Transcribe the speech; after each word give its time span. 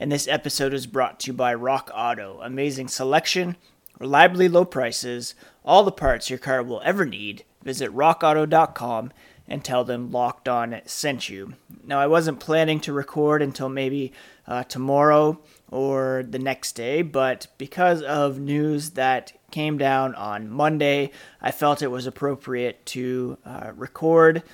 and 0.00 0.10
this 0.10 0.26
episode 0.26 0.72
is 0.72 0.86
brought 0.86 1.20
to 1.20 1.26
you 1.26 1.32
by 1.34 1.52
Rock 1.52 1.90
Auto. 1.94 2.40
Amazing 2.42 2.88
selection, 2.88 3.56
reliably 3.98 4.48
low 4.48 4.64
prices, 4.64 5.34
all 5.62 5.84
the 5.84 5.92
parts 5.92 6.30
your 6.30 6.38
car 6.38 6.62
will 6.62 6.80
ever 6.86 7.04
need. 7.04 7.44
Visit 7.62 7.94
rockauto.com 7.94 9.12
and 9.46 9.62
tell 9.62 9.84
them 9.84 10.10
Locked 10.10 10.48
On 10.48 10.80
sent 10.86 11.28
you. 11.28 11.52
Now, 11.84 12.00
I 12.00 12.06
wasn't 12.06 12.40
planning 12.40 12.80
to 12.80 12.94
record 12.94 13.42
until 13.42 13.68
maybe 13.68 14.12
uh, 14.46 14.62
tomorrow 14.64 15.38
or 15.70 16.24
the 16.26 16.38
next 16.38 16.72
day, 16.72 17.02
but 17.02 17.48
because 17.58 18.00
of 18.00 18.40
news 18.40 18.92
that 18.92 19.32
came 19.50 19.76
down 19.76 20.14
on 20.14 20.48
Monday, 20.48 21.10
I 21.42 21.50
felt 21.50 21.82
it 21.82 21.88
was 21.88 22.06
appropriate 22.06 22.86
to 22.86 23.36
uh, 23.44 23.72
record 23.76 24.44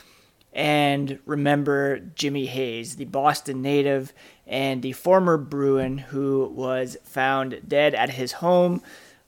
and 0.56 1.18
remember 1.26 1.98
Jimmy 1.98 2.46
Hayes, 2.46 2.96
the 2.96 3.04
Boston 3.04 3.60
native 3.60 4.14
and 4.46 4.82
the 4.82 4.92
former 4.92 5.36
Bruin 5.36 5.98
who 5.98 6.50
was 6.54 6.96
found 7.02 7.60
dead 7.66 7.94
at 7.94 8.10
his 8.10 8.32
home 8.32 8.82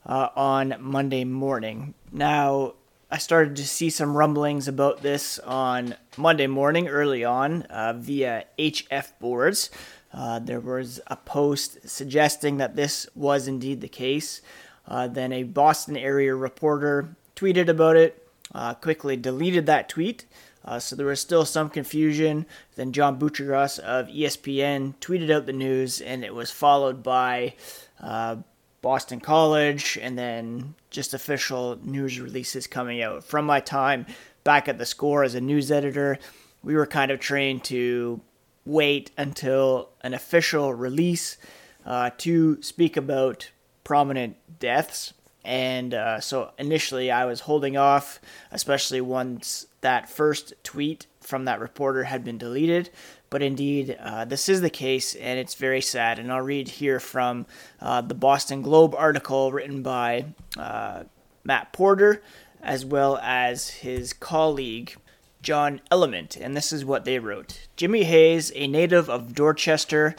uh, 0.05 0.29
on 0.35 0.75
Monday 0.79 1.23
morning. 1.23 1.93
Now, 2.11 2.73
I 3.11 3.17
started 3.17 3.55
to 3.55 3.67
see 3.67 3.89
some 3.89 4.15
rumblings 4.15 4.67
about 4.67 5.01
this 5.01 5.39
on 5.39 5.95
Monday 6.15 6.47
morning 6.47 6.87
early 6.87 7.23
on 7.23 7.63
uh, 7.63 7.93
via 7.93 8.45
HF 8.57 9.11
boards. 9.19 9.69
Uh, 10.13 10.39
there 10.39 10.59
was 10.59 10.99
a 11.07 11.15
post 11.15 11.89
suggesting 11.89 12.57
that 12.57 12.75
this 12.75 13.07
was 13.15 13.47
indeed 13.47 13.81
the 13.81 13.87
case. 13.87 14.41
Uh, 14.87 15.07
then 15.07 15.31
a 15.31 15.43
Boston 15.43 15.97
area 15.97 16.33
reporter 16.33 17.15
tweeted 17.35 17.67
about 17.67 17.95
it, 17.95 18.27
uh, 18.53 18.73
quickly 18.75 19.15
deleted 19.15 19.65
that 19.65 19.89
tweet. 19.89 20.25
Uh, 20.65 20.79
so 20.79 20.95
there 20.95 21.05
was 21.05 21.19
still 21.19 21.45
some 21.45 21.69
confusion. 21.69 22.45
Then 22.75 22.91
John 22.91 23.19
Buccigross 23.19 23.79
of 23.79 24.07
ESPN 24.07 24.95
tweeted 24.99 25.31
out 25.31 25.45
the 25.45 25.53
news, 25.53 26.01
and 26.01 26.23
it 26.23 26.33
was 26.33 26.51
followed 26.51 27.01
by 27.01 27.55
uh, 28.01 28.37
Boston 28.81 29.19
College, 29.19 29.97
and 30.01 30.17
then 30.17 30.75
just 30.89 31.13
official 31.13 31.79
news 31.83 32.19
releases 32.19 32.67
coming 32.67 33.01
out. 33.01 33.23
From 33.23 33.45
my 33.45 33.59
time 33.59 34.05
back 34.43 34.67
at 34.67 34.77
the 34.77 34.85
score 34.85 35.23
as 35.23 35.35
a 35.35 35.41
news 35.41 35.71
editor, 35.71 36.19
we 36.63 36.75
were 36.75 36.85
kind 36.85 37.11
of 37.11 37.19
trained 37.19 37.63
to 37.65 38.21
wait 38.65 39.11
until 39.17 39.89
an 40.01 40.13
official 40.13 40.73
release 40.73 41.37
uh, 41.85 42.11
to 42.17 42.61
speak 42.61 42.97
about 42.97 43.49
prominent 43.83 44.35
deaths. 44.59 45.13
And 45.43 45.93
uh, 45.93 46.19
so 46.19 46.51
initially 46.59 47.09
I 47.09 47.25
was 47.25 47.41
holding 47.41 47.77
off, 47.77 48.19
especially 48.51 49.01
once 49.01 49.65
that 49.81 50.09
first 50.09 50.53
tweet 50.63 51.07
from 51.21 51.45
that 51.45 51.59
reporter 51.59 52.03
had 52.03 52.23
been 52.23 52.37
deleted. 52.37 52.89
But 53.29 53.43
indeed, 53.43 53.97
uh, 54.01 54.25
this 54.25 54.49
is 54.49 54.61
the 54.61 54.69
case, 54.69 55.15
and 55.15 55.39
it's 55.39 55.55
very 55.55 55.81
sad. 55.81 56.19
And 56.19 56.31
I'll 56.31 56.41
read 56.41 56.67
here 56.67 56.99
from 56.99 57.45
uh, 57.79 58.01
the 58.01 58.15
Boston 58.15 58.61
Globe 58.61 58.95
article 58.95 59.51
written 59.51 59.83
by 59.83 60.25
uh, 60.57 61.03
Matt 61.43 61.71
Porter, 61.71 62.21
as 62.61 62.85
well 62.85 63.19
as 63.21 63.69
his 63.69 64.13
colleague 64.13 64.95
John 65.41 65.81
Ellement. 65.91 66.37
And 66.39 66.55
this 66.55 66.71
is 66.71 66.83
what 66.83 67.05
they 67.05 67.19
wrote 67.19 67.67
Jimmy 67.75 68.03
Hayes, 68.03 68.51
a 68.55 68.67
native 68.67 69.09
of 69.09 69.33
Dorchester, 69.33 70.15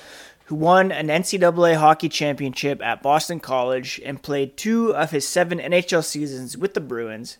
who 0.47 0.55
won 0.55 0.91
an 0.91 1.09
NCAA 1.09 1.77
hockey 1.77 2.09
championship 2.09 2.83
at 2.83 3.03
Boston 3.03 3.41
College 3.41 4.01
and 4.05 4.23
played 4.23 4.57
two 4.57 4.95
of 4.95 5.11
his 5.11 5.29
seven 5.29 5.59
NHL 5.59 6.05
seasons 6.05 6.57
with 6.57 6.75
the 6.75 6.81
Bruins, 6.81 7.39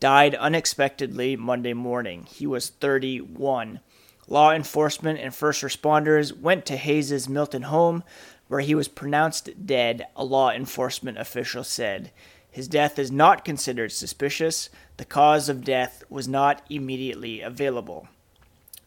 died 0.00 0.34
unexpectedly 0.34 1.36
Monday 1.36 1.74
morning. 1.74 2.26
He 2.28 2.46
was 2.46 2.70
31. 2.70 3.80
Law 4.26 4.52
enforcement 4.52 5.20
and 5.20 5.34
first 5.34 5.62
responders 5.62 6.36
went 6.36 6.64
to 6.66 6.76
Hayes's 6.76 7.28
Milton 7.28 7.62
home, 7.62 8.02
where 8.48 8.60
he 8.60 8.74
was 8.74 8.88
pronounced 8.88 9.66
dead, 9.66 10.06
a 10.16 10.24
law 10.24 10.50
enforcement 10.50 11.18
official 11.18 11.62
said. 11.62 12.10
His 12.50 12.66
death 12.66 12.98
is 12.98 13.12
not 13.12 13.44
considered 13.44 13.92
suspicious. 13.92 14.70
The 14.96 15.04
cause 15.04 15.48
of 15.48 15.64
death 15.64 16.02
was 16.08 16.26
not 16.26 16.62
immediately 16.70 17.42
available. 17.42 18.08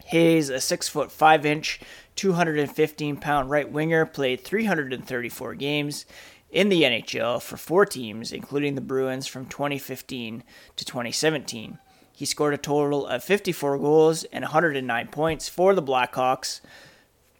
Hayes, 0.06 0.50
a 0.50 0.60
6 0.60 0.90
foot 0.90 1.12
5 1.12 1.46
inch, 1.46 1.80
215 2.16 3.18
pound 3.18 3.50
right 3.50 3.72
winger, 3.72 4.06
played 4.06 4.42
334 4.42 5.56
games 5.56 6.06
in 6.54 6.70
the 6.70 6.84
NHL 6.84 7.42
for 7.42 7.58
four 7.58 7.86
teams, 7.86 8.32
including 8.32 8.76
the 8.76 8.82
Bruins 8.82 9.26
from 9.26 9.48
2015 9.48 10.44
to 10.76 10.86
2017. 10.86 11.80
He 12.16 12.26
scored 12.26 12.54
a 12.54 12.60
total 12.60 13.08
of 13.08 13.24
54 13.24 13.80
goals 13.80 14.24
and 14.26 14.44
109 14.44 15.08
points 15.08 15.50
for 15.50 15.74
the 15.74 15.82
Blackhawks, 15.82 16.62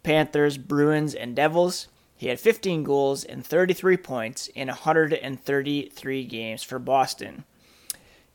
Panthers, 0.02 0.58
Bruins, 0.58 1.14
and 1.14 1.36
Devils. 1.36 1.86
He 2.16 2.26
had 2.26 2.40
15 2.40 2.82
goals 2.82 3.22
and 3.22 3.46
33 3.46 3.96
points 3.98 4.48
in 4.48 4.66
133 4.66 6.24
games 6.24 6.62
for 6.64 6.80
Boston. 6.80 7.44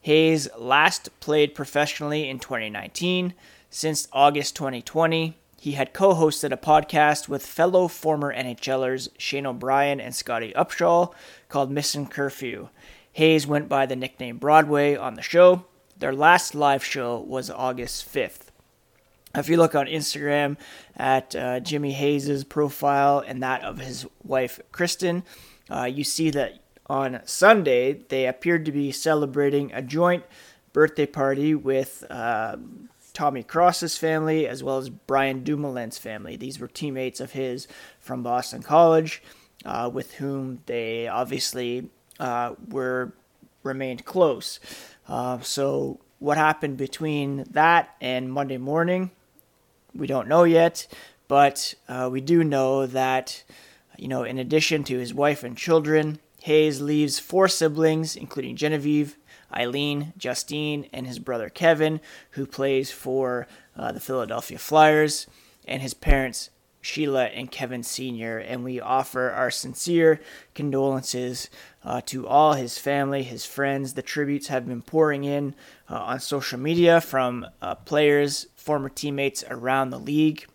Hayes 0.01 0.47
last 0.57 1.09
played 1.19 1.53
professionally 1.53 2.29
in 2.29 2.39
2019. 2.39 3.33
Since 3.69 4.07
August 4.13 4.55
2020, 4.55 5.37
he 5.59 5.73
had 5.73 5.93
co 5.93 6.13
hosted 6.15 6.51
a 6.53 6.57
podcast 6.57 7.27
with 7.27 7.45
fellow 7.45 7.87
former 7.87 8.33
NHLers 8.33 9.09
Shane 9.17 9.45
O'Brien 9.45 9.99
and 9.99 10.15
Scotty 10.15 10.53
Upshall 10.55 11.13
called 11.49 11.69
Missing 11.69 12.07
Curfew. 12.07 12.69
Hayes 13.13 13.45
went 13.45 13.67
by 13.67 13.85
the 13.85 13.95
nickname 13.95 14.37
Broadway 14.37 14.95
on 14.95 15.15
the 15.15 15.21
show. 15.21 15.65
Their 15.97 16.13
last 16.13 16.55
live 16.55 16.83
show 16.83 17.19
was 17.19 17.49
August 17.49 18.11
5th. 18.13 18.47
If 19.35 19.49
you 19.49 19.57
look 19.57 19.75
on 19.75 19.85
Instagram 19.87 20.57
at 20.95 21.35
uh, 21.35 21.59
Jimmy 21.59 21.91
Hayes' 21.91 22.43
profile 22.45 23.19
and 23.19 23.43
that 23.43 23.63
of 23.63 23.79
his 23.79 24.07
wife 24.23 24.59
Kristen, 24.71 25.23
uh, 25.69 25.83
you 25.83 26.03
see 26.03 26.29
that 26.31 26.59
on 26.87 27.19
Sunday 27.25 27.93
they 27.93 28.25
appeared 28.25 28.65
to 28.65 28.71
be 28.71 28.91
celebrating 28.91 29.71
a 29.73 29.81
joint 29.81 30.23
birthday 30.73 31.05
party 31.05 31.53
with 31.53 32.05
uh, 32.09 32.55
Tommy 33.13 33.43
Cross's 33.43 33.97
family 33.97 34.47
as 34.47 34.63
well 34.63 34.77
as 34.77 34.89
Brian 34.89 35.43
Dumoulin's 35.43 35.97
family. 35.97 36.35
These 36.35 36.59
were 36.59 36.67
teammates 36.67 37.19
of 37.19 37.33
his 37.33 37.67
from 37.99 38.23
Boston 38.23 38.61
College, 38.61 39.21
uh, 39.65 39.89
with 39.91 40.15
whom 40.15 40.61
they 40.65 41.07
obviously 41.07 41.89
uh, 42.19 42.53
were 42.69 43.13
remained 43.63 44.05
close. 44.05 44.59
Uh, 45.07 45.39
so, 45.39 45.99
what 46.19 46.37
happened 46.37 46.77
between 46.77 47.45
that 47.51 47.95
and 48.01 48.31
Monday 48.31 48.57
morning, 48.57 49.11
we 49.95 50.05
don't 50.05 50.27
know 50.27 50.43
yet, 50.43 50.85
but 51.27 51.73
uh, 51.87 52.09
we 52.11 52.19
do 52.19 52.43
know 52.43 52.85
that, 52.85 53.43
you 53.97 54.07
know, 54.07 54.23
in 54.23 54.37
addition 54.37 54.83
to 54.83 54.97
his 54.97 55.13
wife 55.13 55.43
and 55.43 55.57
children, 55.57 56.19
Hayes 56.41 56.81
leaves 56.81 57.19
four 57.19 57.47
siblings, 57.47 58.15
including 58.15 58.55
Genevieve, 58.55 59.17
Eileen, 59.53 60.13
Justine, 60.17 60.87
and 60.93 61.07
his 61.07 61.19
brother 61.19 61.49
Kevin, 61.49 61.99
who 62.31 62.45
plays 62.45 62.91
for 62.91 63.47
uh, 63.75 63.91
the 63.91 63.99
Philadelphia 63.99 64.57
Flyers, 64.57 65.27
and 65.67 65.81
his 65.81 65.93
parents, 65.93 66.49
Sheila 66.81 67.25
and 67.25 67.51
Kevin 67.51 67.83
Sr., 67.83 68.37
and 68.37 68.63
we 68.63 68.79
offer 68.79 69.31
our 69.31 69.51
sincere 69.51 70.21
condolences 70.53 71.49
uh, 71.83 72.01
to 72.05 72.27
all 72.27 72.53
his 72.53 72.77
family, 72.77 73.23
his 73.23 73.45
friends. 73.45 73.93
The 73.93 74.01
tributes 74.01 74.47
have 74.47 74.67
been 74.67 74.81
pouring 74.81 75.23
in 75.25 75.55
uh, 75.89 75.95
on 75.95 76.19
social 76.19 76.59
media 76.59 77.01
from 77.01 77.45
uh, 77.61 77.75
players, 77.75 78.47
former 78.55 78.89
teammates 78.89 79.43
around 79.49 79.89
the 79.89 79.99
league. 79.99 80.45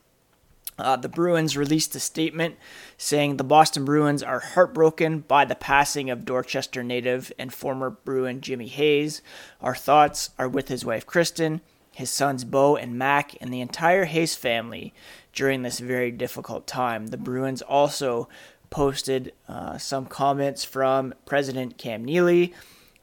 Uh, 0.78 0.96
the 0.96 1.08
Bruins 1.08 1.56
released 1.56 1.94
a 1.94 2.00
statement 2.00 2.56
saying 2.96 3.36
the 3.36 3.44
Boston 3.44 3.84
Bruins 3.84 4.22
are 4.22 4.40
heartbroken 4.40 5.20
by 5.20 5.44
the 5.44 5.54
passing 5.54 6.10
of 6.10 6.24
Dorchester 6.24 6.82
native 6.82 7.32
and 7.38 7.52
former 7.52 7.90
Bruin 7.90 8.40
Jimmy 8.40 8.66
Hayes. 8.66 9.22
Our 9.60 9.74
thoughts 9.74 10.30
are 10.38 10.48
with 10.48 10.68
his 10.68 10.84
wife 10.84 11.06
Kristen, 11.06 11.60
his 11.92 12.10
sons 12.10 12.42
Bo 12.42 12.76
and 12.76 12.98
Mac, 12.98 13.36
and 13.40 13.52
the 13.52 13.60
entire 13.60 14.04
Hayes 14.06 14.34
family 14.34 14.92
during 15.32 15.62
this 15.62 15.78
very 15.78 16.10
difficult 16.10 16.66
time. 16.66 17.08
The 17.08 17.16
Bruins 17.16 17.62
also 17.62 18.28
posted 18.70 19.32
uh, 19.48 19.78
some 19.78 20.06
comments 20.06 20.64
from 20.64 21.14
President 21.24 21.78
Cam 21.78 22.04
Neely, 22.04 22.52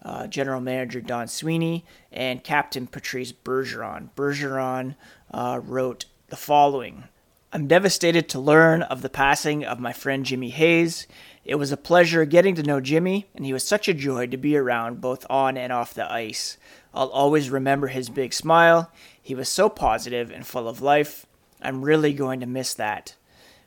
uh, 0.04 0.28
General 0.28 0.60
Manager 0.60 1.00
Don 1.00 1.30
Sweeney, 1.30 1.86
and 2.12 2.44
Captain 2.44 2.88
Patrice 2.88 3.32
Bergeron. 3.32 4.10
Bergeron 4.16 4.96
uh, 5.32 5.62
wrote 5.64 6.06
the 6.28 6.36
following 6.36 7.06
I'm 7.54 7.68
devastated 7.68 8.30
to 8.30 8.40
learn 8.40 8.82
of 8.84 9.02
the 9.02 9.10
passing 9.10 9.66
of 9.66 9.78
my 9.78 9.92
friend 9.92 10.26
Jimmy 10.26 10.52
Hayes. 10.52 11.06
It 11.44 11.56
was 11.56 11.74
a 11.74 11.78
pleasure 11.78 12.24
getting 12.24 12.56
to 12.56 12.64
know 12.64 12.80
Jimmy, 12.80 13.28
and 13.36 13.44
he 13.44 13.52
was 13.52 13.68
such 13.68 13.90
a 13.90 13.94
joy 13.94 14.28
to 14.28 14.38
be 14.38 14.56
around 14.56 15.02
both 15.02 15.26
on 15.30 15.58
and 15.58 15.74
off 15.74 15.94
the 15.94 16.10
ice. 16.10 16.58
I'll 16.94 17.10
always 17.10 17.50
remember 17.50 17.88
his 17.88 18.10
big 18.10 18.32
smile. 18.32 18.90
He 19.22 19.36
was 19.36 19.50
so 19.50 19.68
positive 19.68 20.32
and 20.32 20.48
full 20.48 20.70
of 20.70 20.82
life. 20.82 21.26
I'm 21.62 21.84
really 21.84 22.14
going 22.14 22.40
to 22.40 22.46
miss 22.46 22.74
that. 22.76 23.16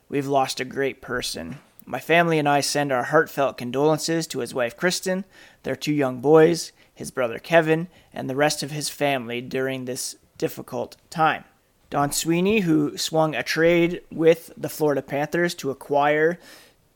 We've 0.09 0.25
lost 0.25 0.59
a 0.59 0.65
great 0.65 0.99
person. 0.99 1.59
My 1.85 1.99
family 1.99 2.39
and 2.39 2.49
I 2.49 2.61
send 2.61 2.91
our 2.91 3.03
heartfelt 3.03 3.55
condolences 3.55 4.25
to 4.27 4.39
his 4.39 4.51
wife 4.51 4.75
Kristen, 4.75 5.25
their 5.61 5.75
two 5.75 5.93
young 5.93 6.21
boys, 6.21 6.71
his 6.91 7.11
brother 7.11 7.37
Kevin, 7.37 7.89
and 8.11 8.27
the 8.27 8.35
rest 8.35 8.63
of 8.63 8.71
his 8.71 8.89
family 8.89 9.41
during 9.41 9.85
this 9.85 10.15
difficult 10.39 10.97
time. 11.11 11.43
Don 11.89 12.11
Sweeney, 12.11 12.61
who 12.61 12.97
swung 12.97 13.35
a 13.35 13.43
trade 13.43 14.01
with 14.11 14.51
the 14.57 14.69
Florida 14.69 15.01
Panthers 15.01 15.53
to 15.55 15.69
acquire 15.69 16.39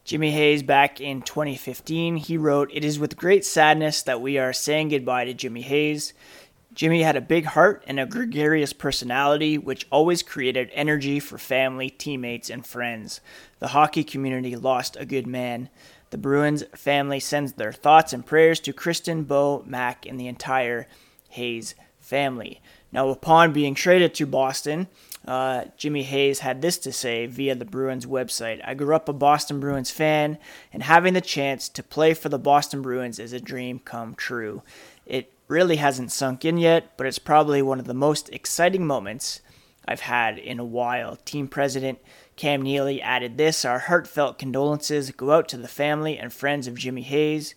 Jimmy 0.04 0.32
Hayes 0.32 0.64
back 0.64 1.00
in 1.00 1.22
2015, 1.22 2.18
he 2.18 2.38
wrote, 2.38 2.72
It 2.74 2.84
is 2.84 2.98
with 2.98 3.16
great 3.16 3.46
sadness 3.46 4.02
that 4.02 4.22
we 4.22 4.40
are 4.40 4.52
saying 4.52 4.90
goodbye 4.90 5.26
to 5.26 5.36
Jimmy 5.36 5.62
Hayes. 5.62 6.14
Jimmy 6.74 7.04
had 7.04 7.16
a 7.16 7.22
big 7.22 7.46
heart 7.46 7.84
and 7.86 8.00
a 8.00 8.08
gregarious 8.08 8.74
personality, 8.74 9.58
which 9.58 9.86
always 9.92 10.24
created 10.24 10.72
energy 10.74 11.20
for 11.20 11.38
family, 11.38 11.92
teammates, 11.92 12.50
and 12.50 12.66
friends. 12.66 13.22
The 13.60 13.68
hockey 13.68 14.04
community 14.04 14.56
lost 14.56 14.98
a 15.00 15.06
good 15.06 15.28
man. 15.28 15.70
The 16.10 16.18
Bruins 16.18 16.64
family 16.76 17.20
sends 17.20 17.54
their 17.54 17.74
thoughts 17.74 18.12
and 18.12 18.26
prayers 18.26 18.60
to 18.62 18.74
Kristen, 18.74 19.26
Bo, 19.26 19.64
Mac, 19.68 20.08
and 20.08 20.20
the 20.20 20.28
entire 20.28 20.88
Hayes 21.30 21.76
family. 22.00 22.62
Now, 22.92 23.10
upon 23.10 23.54
being 23.54 23.76
traded 23.76 24.14
to 24.16 24.26
Boston, 24.26 24.88
uh, 25.28 25.66
Jimmy 25.78 26.04
Hayes 26.04 26.40
had 26.40 26.62
this 26.62 26.78
to 26.80 26.92
say 26.92 27.28
via 27.28 27.54
the 27.54 27.66
Bruins 27.66 28.06
website 28.06 28.62
I 28.66 28.74
grew 28.74 28.96
up 28.96 29.08
a 29.08 29.14
Boston 29.14 29.60
Bruins 29.60 29.92
fan, 29.92 30.38
and 30.74 30.82
having 30.82 31.14
the 31.14 31.22
chance 31.22 31.70
to 31.70 31.84
play 31.84 32.14
for 32.14 32.30
the 32.30 32.40
Boston 32.40 32.82
Bruins 32.82 33.20
is 33.20 33.34
a 33.34 33.40
dream 33.40 33.80
come 33.80 34.16
true. 34.16 34.64
It 35.06 35.32
really 35.48 35.76
hasn't 35.76 36.12
sunk 36.12 36.46
in 36.46 36.58
yet, 36.58 36.98
but 36.98 37.06
it's 37.06 37.20
probably 37.20 37.62
one 37.62 37.80
of 37.80 37.86
the 37.86 37.94
most 37.94 38.30
exciting 38.30 38.86
moments 38.88 39.42
I've 39.88 40.02
had 40.02 40.38
in 40.38 40.60
a 40.60 40.66
while. 40.66 41.18
Team 41.18 41.48
president 41.48 42.00
Cam 42.36 42.62
Neely 42.62 43.02
added 43.02 43.38
this 43.38 43.66
Our 43.66 43.80
heartfelt 43.80 44.40
condolences 44.40 45.12
go 45.12 45.32
out 45.32 45.48
to 45.50 45.58
the 45.58 45.68
family 45.68 46.18
and 46.18 46.32
friends 46.32 46.68
of 46.68 46.76
Jimmy 46.76 47.02
Hayes. 47.02 47.54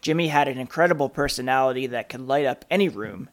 Jimmy 0.00 0.28
had 0.28 0.48
an 0.48 0.58
incredible 0.58 1.08
personality 1.08 1.86
that 1.86 2.08
could 2.08 2.22
light 2.22 2.46
up 2.46 2.64
any 2.70 2.88
room 2.88 3.28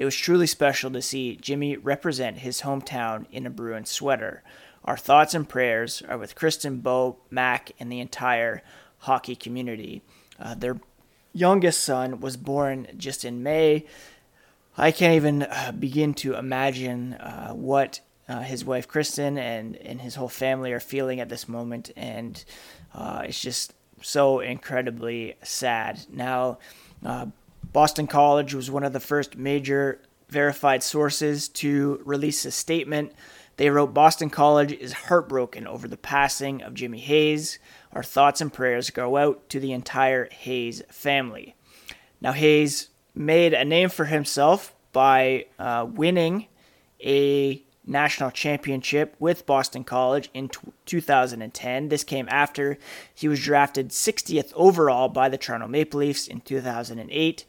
it 0.00 0.06
was 0.06 0.16
truly 0.16 0.46
special 0.46 0.90
to 0.92 1.02
see 1.02 1.36
Jimmy 1.36 1.76
represent 1.76 2.38
his 2.38 2.62
hometown 2.62 3.26
in 3.30 3.44
a 3.44 3.50
Bruin 3.50 3.84
sweater. 3.84 4.42
Our 4.82 4.96
thoughts 4.96 5.34
and 5.34 5.46
prayers 5.46 6.02
are 6.08 6.16
with 6.16 6.34
Kristen, 6.34 6.78
Bo, 6.78 7.18
Mac, 7.28 7.72
and 7.78 7.92
the 7.92 8.00
entire 8.00 8.62
hockey 9.00 9.36
community. 9.36 10.00
Uh, 10.38 10.54
their 10.54 10.80
youngest 11.34 11.84
son 11.84 12.20
was 12.20 12.38
born 12.38 12.86
just 12.96 13.26
in 13.26 13.42
May. 13.42 13.84
I 14.78 14.90
can't 14.90 15.16
even 15.16 15.42
uh, 15.42 15.72
begin 15.78 16.14
to 16.14 16.34
imagine 16.34 17.12
uh, 17.12 17.50
what 17.50 18.00
uh, 18.26 18.40
his 18.40 18.64
wife 18.64 18.88
Kristen 18.88 19.36
and, 19.36 19.76
and 19.76 20.00
his 20.00 20.14
whole 20.14 20.30
family 20.30 20.72
are 20.72 20.80
feeling 20.80 21.20
at 21.20 21.28
this 21.28 21.46
moment, 21.46 21.90
and 21.94 22.42
uh, 22.94 23.24
it's 23.26 23.42
just 23.42 23.74
so 24.00 24.40
incredibly 24.40 25.34
sad. 25.42 26.00
Now, 26.10 26.56
uh, 27.04 27.26
Boston 27.72 28.06
College 28.06 28.54
was 28.54 28.70
one 28.70 28.82
of 28.82 28.92
the 28.92 29.00
first 29.00 29.36
major 29.36 30.00
verified 30.28 30.82
sources 30.82 31.48
to 31.48 32.00
release 32.04 32.44
a 32.44 32.50
statement. 32.50 33.12
They 33.56 33.70
wrote 33.70 33.94
Boston 33.94 34.30
College 34.30 34.72
is 34.72 34.92
heartbroken 34.92 35.66
over 35.66 35.86
the 35.86 35.96
passing 35.96 36.62
of 36.62 36.74
Jimmy 36.74 36.98
Hayes. 36.98 37.58
Our 37.92 38.02
thoughts 38.02 38.40
and 38.40 38.52
prayers 38.52 38.90
go 38.90 39.16
out 39.16 39.48
to 39.50 39.60
the 39.60 39.72
entire 39.72 40.28
Hayes 40.30 40.82
family. 40.90 41.54
Now, 42.20 42.32
Hayes 42.32 42.88
made 43.14 43.54
a 43.54 43.64
name 43.64 43.88
for 43.88 44.06
himself 44.06 44.74
by 44.92 45.46
uh, 45.58 45.86
winning 45.88 46.46
a 47.04 47.62
national 47.86 48.30
championship 48.30 49.16
with 49.18 49.46
Boston 49.46 49.84
College 49.84 50.30
in 50.32 50.48
t- 50.48 50.58
2010. 50.86 51.88
This 51.88 52.04
came 52.04 52.28
after 52.30 52.78
he 53.14 53.28
was 53.28 53.42
drafted 53.42 53.90
60th 53.90 54.52
overall 54.54 55.08
by 55.08 55.28
the 55.28 55.38
Toronto 55.38 55.66
Maple 55.66 56.00
Leafs 56.00 56.28
in 56.28 56.40
2008 56.40 57.44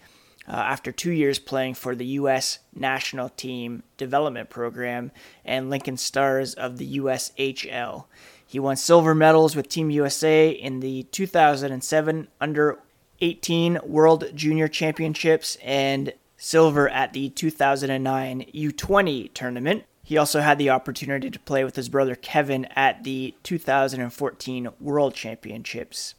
uh, 0.48 0.52
after 0.52 0.92
two 0.92 1.12
years 1.12 1.40
playing 1.40 1.76
for 1.76 1.96
the 1.96 2.06
U.S. 2.06 2.60
National 2.76 3.30
Team 3.30 3.84
Development 3.98 4.50
Program 4.50 5.12
and 5.46 5.70
Lincoln 5.70 5.98
Stars 5.98 6.54
of 6.54 6.78
the 6.78 6.98
USHL. 6.98 8.06
He 8.46 8.60
won 8.60 8.76
silver 8.76 9.16
medals 9.16 9.56
with 9.56 9.70
Team 9.70 9.90
USA 9.92 10.50
in 10.50 10.82
the 10.82 11.04
2007 11.04 12.28
Under 12.42 12.80
18 13.22 13.80
World 13.86 14.26
Junior 14.34 14.68
Championships 14.68 15.58
and 15.64 16.14
silver 16.38 16.90
at 16.90 17.14
the 17.14 17.30
2009 17.30 18.46
U20 18.54 19.34
tournament. 19.34 19.84
He 20.04 20.18
also 20.18 20.42
had 20.42 20.58
the 20.58 20.72
opportunity 20.72 21.30
to 21.30 21.40
play 21.40 21.64
with 21.64 21.76
his 21.76 21.88
brother 21.88 22.16
Kevin 22.16 22.66
at 22.76 23.04
the 23.04 23.36
2014 23.44 24.70
World 24.80 25.14
Championships. 25.14 26.16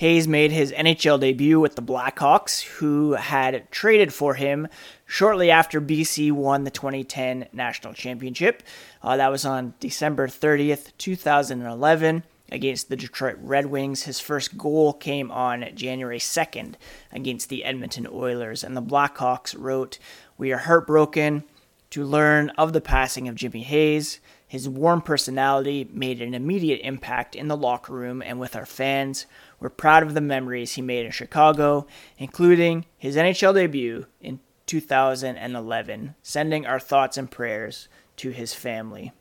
Hayes 0.00 0.26
made 0.26 0.50
his 0.50 0.72
NHL 0.72 1.20
debut 1.20 1.60
with 1.60 1.76
the 1.76 1.82
Blackhawks, 1.82 2.62
who 2.62 3.12
had 3.12 3.70
traded 3.70 4.14
for 4.14 4.32
him 4.32 4.66
shortly 5.04 5.50
after 5.50 5.78
BC 5.78 6.32
won 6.32 6.64
the 6.64 6.70
2010 6.70 7.48
National 7.52 7.92
Championship. 7.92 8.62
Uh, 9.02 9.18
that 9.18 9.30
was 9.30 9.44
on 9.44 9.74
December 9.78 10.26
30th, 10.26 10.92
2011, 10.96 12.22
against 12.50 12.88
the 12.88 12.96
Detroit 12.96 13.36
Red 13.42 13.66
Wings. 13.66 14.04
His 14.04 14.20
first 14.20 14.56
goal 14.56 14.94
came 14.94 15.30
on 15.30 15.68
January 15.74 16.18
2nd 16.18 16.76
against 17.12 17.50
the 17.50 17.62
Edmonton 17.62 18.06
Oilers, 18.10 18.64
and 18.64 18.74
the 18.74 18.80
Blackhawks 18.80 19.54
wrote, 19.54 19.98
We 20.38 20.50
are 20.50 20.56
heartbroken 20.60 21.44
to 21.90 22.04
learn 22.04 22.48
of 22.56 22.72
the 22.72 22.80
passing 22.80 23.28
of 23.28 23.34
Jimmy 23.34 23.64
Hayes. 23.64 24.20
His 24.46 24.68
warm 24.68 25.02
personality 25.02 25.88
made 25.92 26.20
an 26.20 26.34
immediate 26.34 26.80
impact 26.82 27.36
in 27.36 27.48
the 27.48 27.56
locker 27.56 27.92
room 27.92 28.22
and 28.22 28.40
with 28.40 28.56
our 28.56 28.66
fans. 28.66 29.26
We're 29.60 29.68
proud 29.68 30.02
of 30.02 30.14
the 30.14 30.22
memories 30.22 30.72
he 30.72 30.82
made 30.82 31.04
in 31.04 31.12
Chicago, 31.12 31.86
including 32.16 32.86
his 32.96 33.14
NHL 33.14 33.54
debut 33.54 34.06
in 34.20 34.40
2011, 34.66 36.14
sending 36.22 36.66
our 36.66 36.80
thoughts 36.80 37.18
and 37.18 37.30
prayers 37.30 37.88
to 38.16 38.30
his 38.30 38.54
family. 38.54 39.12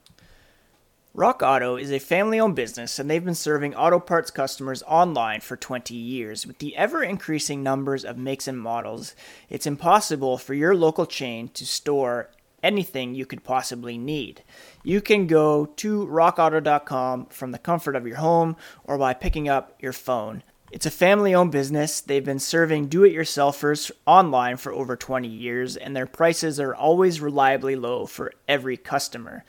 Rock 1.14 1.42
Auto 1.42 1.76
is 1.76 1.92
a 1.92 2.00
family 2.00 2.40
owned 2.40 2.56
business 2.56 3.00
and 3.00 3.10
they've 3.10 3.26
been 3.26 3.36
serving 3.36 3.76
auto 3.76 4.00
parts 4.00 4.32
customers 4.32 4.84
online 4.84 5.42
for 5.42 5.58
20 5.58 5.94
years. 5.94 6.46
With 6.46 6.60
the 6.60 6.78
ever 6.78 7.04
increasing 7.04 7.62
numbers 7.62 8.06
of 8.06 8.18
makes 8.18 8.48
and 8.48 8.60
models, 8.60 9.16
it's 9.50 9.66
impossible 9.66 10.38
for 10.38 10.54
your 10.54 10.76
local 10.76 11.06
chain 11.06 11.50
to 11.50 11.66
store 11.66 12.30
anything 12.64 13.16
you 13.16 13.26
could 13.26 13.44
possibly 13.44 13.98
need. 13.98 14.44
You 14.84 15.02
can 15.02 15.28
go 15.28 15.66
to 15.66 16.08
rockauto.com 16.08 17.28
from 17.28 17.52
the 17.52 17.60
comfort 17.60 17.96
of 17.96 18.08
your 18.08 18.18
home 18.18 18.56
or 18.84 18.98
by 18.98 19.14
picking 19.14 19.50
up 19.50 19.76
your 19.80 19.94
phone. 19.94 20.44
It's 20.72 20.86
a 20.86 20.92
family 20.92 21.34
owned 21.34 21.52
business. 21.52 22.00
They've 22.00 22.24
been 22.24 22.40
serving 22.40 22.88
do 22.88 23.04
it 23.04 23.16
yourselfers 23.16 23.90
online 24.06 24.58
for 24.58 24.72
over 24.72 24.96
20 24.96 25.28
years, 25.28 25.76
and 25.76 25.96
their 25.96 26.06
prices 26.06 26.60
are 26.60 26.76
always 26.76 27.22
reliably 27.22 27.76
low 27.76 28.06
for 28.06 28.32
every 28.48 28.78
customer. 28.78 29.44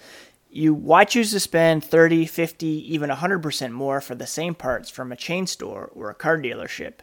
You 0.48 0.72
why 0.72 1.04
choose 1.04 1.30
to 1.32 1.40
spend 1.40 1.84
30, 1.84 2.26
50, 2.26 2.66
even 2.66 3.10
100% 3.10 3.70
more 3.72 4.00
for 4.00 4.14
the 4.14 4.26
same 4.26 4.54
parts 4.54 4.88
from 4.88 5.12
a 5.12 5.16
chain 5.16 5.46
store 5.46 5.90
or 5.94 6.08
a 6.08 6.14
car 6.14 6.38
dealership? 6.38 7.00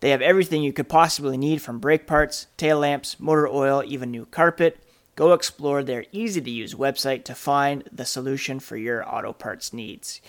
They 0.00 0.10
have 0.10 0.22
everything 0.22 0.62
you 0.62 0.72
could 0.72 0.88
possibly 0.88 1.36
need 1.36 1.60
from 1.60 1.80
brake 1.80 2.06
parts, 2.06 2.46
tail 2.56 2.78
lamps, 2.78 3.18
motor 3.18 3.48
oil, 3.48 3.82
even 3.84 4.12
new 4.12 4.26
carpet. 4.26 4.78
Go 5.18 5.32
explore 5.32 5.82
their 5.82 6.04
easy 6.12 6.40
to 6.40 6.48
use 6.48 6.74
website 6.74 7.24
to 7.24 7.34
find 7.34 7.82
the 7.90 8.04
solution 8.04 8.60
for 8.60 8.76
your 8.76 9.04
auto 9.04 9.32
parts 9.32 9.72
needs. 9.72 10.20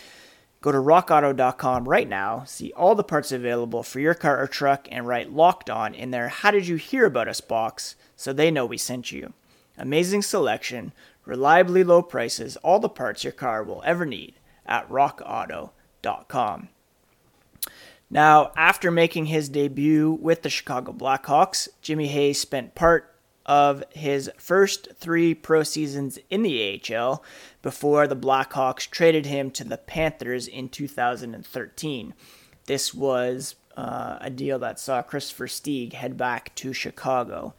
Go 0.62 0.72
to 0.72 0.80
rockauto.com 0.80 1.88
right 1.88 2.10
now, 2.10 2.44
see 2.46 2.74
all 2.74 2.96
the 2.96 3.04
parts 3.04 3.32
available 3.32 3.84
for 3.84 4.00
your 4.00 4.16
car 4.16 4.42
or 4.42 4.48
truck, 4.48 4.88
and 4.92 5.06
write 5.06 5.32
locked 5.32 5.70
on 5.70 5.94
in 5.94 6.10
their 6.10 6.30
How 6.30 6.50
Did 6.50 6.68
You 6.68 6.78
Hear 6.78 7.06
About 7.06 7.28
Us 7.28 7.40
box 7.40 7.98
so 8.16 8.34
they 8.34 8.50
know 8.50 8.66
we 8.66 8.80
sent 8.80 9.12
you. 9.12 9.34
Amazing 9.78 10.24
selection, 10.24 10.92
reliably 11.24 11.84
low 11.84 12.02
prices, 12.02 12.58
all 12.58 12.80
the 12.80 12.90
parts 12.90 13.24
your 13.24 13.32
car 13.32 13.62
will 13.62 13.84
ever 13.86 14.08
need 14.08 14.34
at 14.66 14.90
rockauto.com. 14.90 16.70
Now, 18.10 18.52
after 18.56 18.90
making 18.90 19.28
his 19.28 19.50
debut 19.50 20.18
with 20.20 20.42
the 20.42 20.50
Chicago 20.50 20.94
Blackhawks, 20.94 21.68
Jimmy 21.84 22.08
Hayes 22.08 22.42
spent 22.42 22.74
part 22.74 23.09
of 23.50 23.84
his 23.90 24.32
first 24.38 24.90
three 24.94 25.34
pro 25.34 25.64
seasons 25.64 26.20
in 26.30 26.44
the 26.44 26.80
AHL 26.88 27.24
before 27.64 28.06
the 28.06 28.16
Blackhawks 28.16 28.88
traded 28.88 29.26
him 29.26 29.50
to 29.50 29.64
the 29.64 29.78
Panthers 29.78 30.48
in 30.48 30.70
2013. 30.70 32.14
This 32.68 32.94
was 32.94 33.56
uh, 33.76 34.20
a 34.22 34.30
deal 34.30 34.60
that 34.60 34.80
saw 34.80 35.02
Kris 35.02 35.34
Versteeg 35.34 35.94
head 35.94 36.16
back 36.16 36.54
to 36.56 36.74
Chicago. 36.74 37.56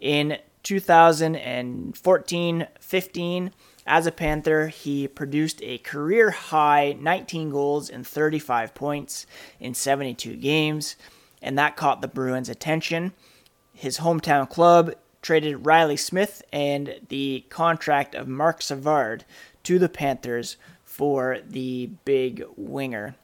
In 0.00 0.38
2014 0.62 2.66
15, 2.80 3.52
As 3.86 4.06
a 4.06 4.12
Panther, 4.12 4.68
he 4.68 5.06
produced 5.06 5.60
a 5.62 5.76
career 5.76 6.30
high 6.30 6.96
19 6.98 7.50
goals 7.50 7.90
and 7.90 8.06
35 8.06 8.74
points 8.74 9.26
in 9.60 9.74
72 9.74 10.36
games, 10.36 10.96
and 11.42 11.58
that 11.58 11.76
caught 11.76 12.00
the 12.00 12.08
Bruins' 12.08 12.48
attention. 12.48 13.12
His 13.74 13.98
hometown 13.98 14.48
club 14.48 14.94
traded 15.24 15.64
Riley 15.64 15.96
Smith 15.96 16.42
and 16.52 17.00
the 17.08 17.46
contract 17.48 18.14
of 18.14 18.28
Marc 18.28 18.60
Savard 18.60 19.24
to 19.62 19.78
the 19.78 19.88
Panthers 19.88 20.58
for 20.84 21.38
the 21.48 21.90
big 22.04 22.44
winger. 22.56 23.16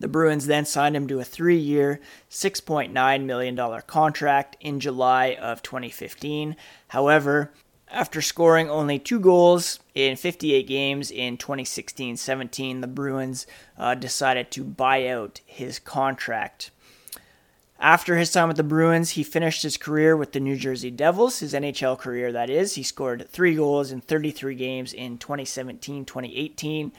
The 0.00 0.08
Bruins 0.08 0.46
then 0.46 0.64
signed 0.64 0.96
him 0.96 1.06
to 1.08 1.20
a 1.20 1.24
three 1.24 1.58
year, 1.58 2.00
$6.9 2.30 3.24
million 3.24 3.82
contract 3.86 4.56
in 4.60 4.80
July 4.80 5.36
of 5.38 5.62
2015. 5.62 6.56
However, 6.88 7.52
after 7.90 8.22
scoring 8.22 8.70
only 8.70 8.98
two 8.98 9.20
goals 9.20 9.78
in 9.94 10.16
58 10.16 10.66
games 10.66 11.10
in 11.10 11.36
2016 11.36 12.16
17, 12.16 12.80
the 12.80 12.86
Bruins 12.86 13.46
uh, 13.76 13.94
decided 13.94 14.50
to 14.52 14.64
buy 14.64 15.06
out 15.06 15.40
his 15.44 15.78
contract. 15.78 16.70
After 17.80 18.18
his 18.18 18.30
time 18.30 18.48
with 18.48 18.58
the 18.58 18.62
Bruins, 18.62 19.10
he 19.10 19.22
finished 19.22 19.62
his 19.62 19.78
career 19.78 20.14
with 20.14 20.32
the 20.32 20.40
New 20.40 20.56
Jersey 20.56 20.90
Devils, 20.90 21.38
his 21.38 21.54
NHL 21.54 21.98
career, 21.98 22.30
that 22.30 22.50
is. 22.50 22.74
He 22.74 22.82
scored 22.82 23.26
three 23.30 23.54
goals 23.54 23.90
in 23.90 24.02
33 24.02 24.54
games 24.54 24.92
in 24.92 25.16
2017 25.16 26.04
2018 26.04 26.92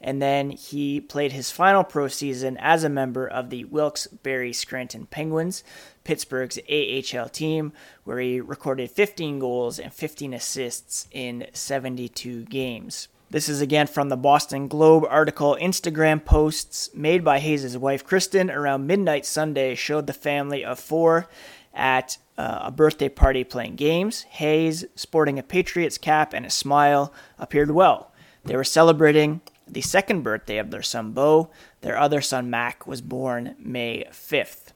and 0.00 0.22
then 0.22 0.50
he 0.50 1.00
played 1.00 1.32
his 1.32 1.50
final 1.50 1.84
pro 1.84 2.08
season 2.08 2.56
as 2.58 2.84
a 2.84 2.88
member 2.88 3.26
of 3.26 3.50
the 3.50 3.64
Wilkes-Barre 3.66 4.52
Scranton 4.52 5.06
Penguins, 5.06 5.62
Pittsburgh's 6.04 6.58
AHL 6.70 7.28
team, 7.28 7.72
where 8.04 8.18
he 8.18 8.40
recorded 8.40 8.90
15 8.90 9.38
goals 9.38 9.78
and 9.78 9.92
15 9.92 10.32
assists 10.32 11.06
in 11.10 11.46
72 11.52 12.44
games. 12.44 13.08
This 13.32 13.48
is 13.48 13.60
again 13.60 13.86
from 13.86 14.08
the 14.08 14.16
Boston 14.16 14.66
Globe 14.66 15.04
article. 15.08 15.56
Instagram 15.60 16.24
posts 16.24 16.90
made 16.92 17.22
by 17.22 17.38
Hayes' 17.38 17.78
wife 17.78 18.04
Kristen 18.04 18.50
around 18.50 18.88
midnight 18.88 19.24
Sunday 19.24 19.76
showed 19.76 20.08
the 20.08 20.12
family 20.12 20.64
of 20.64 20.80
four 20.80 21.28
at 21.72 22.18
uh, 22.36 22.58
a 22.62 22.72
birthday 22.72 23.08
party 23.08 23.44
playing 23.44 23.76
games. 23.76 24.22
Hayes, 24.30 24.84
sporting 24.96 25.38
a 25.38 25.44
Patriots 25.44 25.96
cap 25.96 26.32
and 26.32 26.44
a 26.44 26.50
smile, 26.50 27.12
appeared 27.38 27.70
well. 27.70 28.10
They 28.44 28.56
were 28.56 28.64
celebrating 28.64 29.42
the 29.64 29.80
second 29.80 30.22
birthday 30.22 30.58
of 30.58 30.72
their 30.72 30.82
son 30.82 31.12
Bo. 31.12 31.50
Their 31.82 31.98
other 31.98 32.20
son 32.20 32.50
Mac 32.50 32.84
was 32.84 33.00
born 33.00 33.54
May 33.60 34.06
5th. 34.10 34.72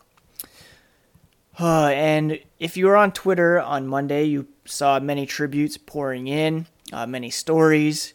Uh, 1.58 1.86
and 1.92 2.38
if 2.60 2.76
you 2.76 2.86
were 2.86 2.96
on 2.96 3.10
Twitter 3.10 3.60
on 3.60 3.88
Monday, 3.88 4.22
you 4.22 4.46
saw 4.64 5.00
many 5.00 5.26
tributes 5.26 5.76
pouring 5.76 6.28
in, 6.28 6.66
uh, 6.92 7.04
many 7.04 7.30
stories. 7.30 8.13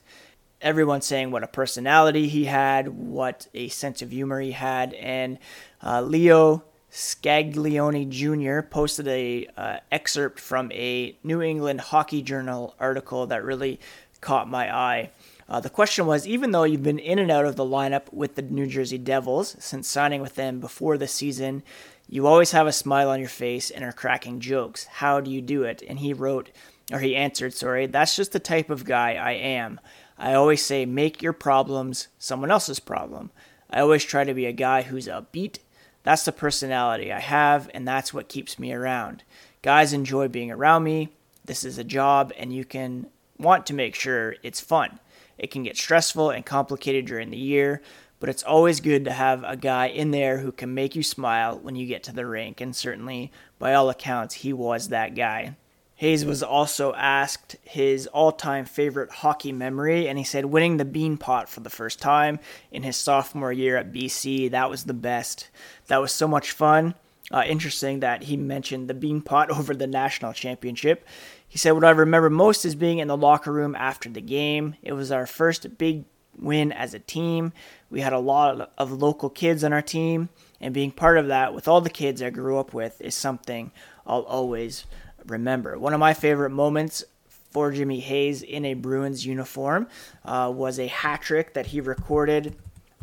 Everyone 0.62 1.02
saying 1.02 1.32
what 1.32 1.44
a 1.44 1.48
personality 1.48 2.28
he 2.28 2.46
had, 2.46 2.90
what 2.90 3.48
a 3.54 3.70
sense 3.70 4.02
of 4.02 4.12
humor 4.12 4.42
he 4.42 4.52
had, 4.52 4.94
and 4.94 5.40
uh, 5.82 6.02
Leo 6.02 6.64
Scaglione 6.92 8.10
Jr. 8.10 8.68
posted 8.68 9.08
a 9.08 9.48
uh, 9.56 9.78
excerpt 9.92 10.40
from 10.40 10.72
a 10.72 11.16
New 11.24 11.42
England 11.42 11.82
Hockey 11.82 12.22
Journal 12.22 12.76
article 12.80 13.28
that 13.28 13.44
really 13.44 13.80
caught 14.22 14.50
my 14.50 14.76
eye. 14.76 15.12
Uh, 15.48 15.60
the 15.60 15.70
question 15.70 16.06
was 16.06 16.28
even 16.28 16.52
though 16.52 16.64
you've 16.64 16.84
been 16.84 17.00
in 17.00 17.20
and 17.20 17.32
out 17.32 17.46
of 17.46 17.56
the 17.56 17.64
lineup 17.64 18.12
with 18.12 18.36
the 18.36 18.42
New 18.42 18.68
Jersey 18.68 18.98
Devils 18.98 19.56
since 19.60 19.88
signing 19.88 20.22
with 20.22 20.36
them 20.36 20.60
before 20.60 20.98
the 20.98 21.08
season, 21.08 21.64
you 22.08 22.28
always 22.28 22.52
have 22.52 22.68
a 22.68 22.72
smile 22.72 23.10
on 23.10 23.20
your 23.20 23.30
face 23.30 23.70
and 23.70 23.84
are 23.84 23.92
cracking 23.92 24.40
jokes. 24.40 24.86
How 24.86 25.22
do 25.22 25.32
you 25.32 25.42
do 25.42 25.64
it? 25.64 25.84
And 25.88 26.00
he 26.00 26.14
wrote, 26.14 26.50
or 26.92 27.00
he 27.00 27.16
answered, 27.16 27.54
sorry, 27.54 27.86
that's 27.86 28.16
just 28.16 28.32
the 28.32 28.40
type 28.40 28.70
of 28.70 28.86
guy 28.86 29.14
I 29.14 29.32
am. 29.34 29.80
I 30.20 30.34
always 30.34 30.64
say, 30.64 30.86
make 30.86 31.22
your 31.22 31.32
problems 31.32 32.10
someone 32.20 32.52
else's 32.52 32.82
problem. 32.82 33.32
I 33.70 33.80
always 33.80 34.04
try 34.04 34.26
to 34.26 34.34
be 34.34 34.46
a 34.46 34.52
guy 34.52 34.82
who's 34.82 35.08
upbeat. 35.08 35.60
That's 36.04 36.26
the 36.26 36.34
personality 36.34 37.14
I 37.14 37.20
have, 37.20 37.70
and 37.74 37.88
that's 37.88 38.14
what 38.14 38.28
keeps 38.28 38.60
me 38.60 38.74
around. 38.74 39.24
Guys 39.62 39.94
enjoy 39.94 40.28
being 40.28 40.52
around 40.52 40.84
me. 40.84 41.10
This 41.46 41.64
is 41.64 41.78
a 41.78 41.86
job, 41.86 42.34
and 42.38 42.54
you 42.54 42.66
can 42.66 43.08
want 43.38 43.66
to 43.68 43.74
make 43.74 43.96
sure 43.96 44.36
it's 44.44 44.60
fun. 44.60 45.00
It 45.38 45.52
can 45.52 45.64
get 45.64 45.78
stressful 45.78 46.32
and 46.32 46.46
complicated 46.46 47.06
during 47.06 47.30
the 47.30 47.38
year, 47.38 47.82
but 48.20 48.28
it's 48.28 48.44
always 48.44 48.82
good 48.82 49.06
to 49.06 49.12
have 49.12 49.46
a 49.46 49.56
guy 49.56 49.88
in 49.88 50.12
there 50.12 50.40
who 50.40 50.52
can 50.52 50.74
make 50.74 50.96
you 50.98 51.04
smile 51.04 51.58
when 51.58 51.78
you 51.78 51.86
get 51.88 52.04
to 52.04 52.12
the 52.14 52.26
rink, 52.26 52.60
and 52.60 52.76
certainly, 52.76 53.32
by 53.58 53.74
all 53.74 53.90
accounts, 53.90 54.36
he 54.36 54.52
was 54.52 54.90
that 54.90 55.16
guy. 55.16 55.56
Hayes 56.00 56.24
was 56.24 56.42
also 56.42 56.94
asked 56.94 57.58
his 57.62 58.08
all 58.08 58.32
time 58.32 58.64
favorite 58.64 59.12
hockey 59.12 59.52
memory, 59.52 60.08
and 60.08 60.18
he 60.18 60.24
said 60.24 60.46
winning 60.46 60.78
the 60.78 60.86
Beanpot 60.86 61.50
for 61.50 61.60
the 61.60 61.70
first 61.70 62.00
time 62.00 62.40
in 62.72 62.84
his 62.84 62.96
sophomore 62.96 63.52
year 63.52 63.76
at 63.76 63.92
BC. 63.92 64.50
That 64.52 64.70
was 64.70 64.86
the 64.86 64.94
best. 64.94 65.50
That 65.88 65.98
was 65.98 66.14
so 66.14 66.26
much 66.26 66.52
fun. 66.52 66.96
Uh, 67.32 67.44
interesting 67.46 68.00
that 68.00 68.24
he 68.24 68.38
mentioned 68.38 68.88
the 68.88 68.94
Beanpot 68.94 69.50
over 69.60 69.76
the 69.76 69.88
national 69.88 70.32
championship. 70.32 71.06
He 71.46 71.58
said, 71.58 71.72
What 71.72 71.84
I 71.84 71.90
remember 71.90 72.30
most 72.30 72.64
is 72.64 72.76
being 72.76 73.00
in 73.00 73.10
the 73.10 73.18
locker 73.18 73.52
room 73.52 73.76
after 73.76 74.08
the 74.08 74.22
game. 74.22 74.78
It 74.82 74.94
was 74.94 75.12
our 75.12 75.28
first 75.28 75.78
big 75.78 76.06
win 76.38 76.72
as 76.72 76.94
a 76.94 77.00
team. 77.00 77.52
We 77.90 78.00
had 78.00 78.14
a 78.14 78.20
lot 78.20 78.72
of 78.78 78.94
local 78.94 79.30
kids 79.30 79.66
on 79.66 79.74
our 79.74 79.82
team, 79.82 80.30
and 80.62 80.74
being 80.74 80.92
part 80.92 81.18
of 81.18 81.28
that 81.28 81.54
with 81.54 81.68
all 81.68 81.82
the 81.82 81.90
kids 81.90 82.22
I 82.22 82.30
grew 82.30 82.58
up 82.58 82.74
with 82.74 83.02
is 83.02 83.16
something 83.16 83.74
I'll 84.08 84.22
always 84.22 84.86
remember. 85.26 85.78
One 85.78 85.94
of 85.94 86.00
my 86.00 86.14
favorite 86.14 86.52
moments 86.52 87.04
for 87.52 87.72
Jimmy 87.72 88.00
Hayes 88.00 88.42
in 88.42 88.66
a 88.66 88.74
Bruins 88.74 89.26
uniform 89.26 89.88
uh, 90.24 90.52
was 90.54 90.80
a 90.80 90.88
hat 90.88 91.22
trick 91.22 91.54
that 91.54 91.68
he 91.68 91.82
recorded 91.82 92.56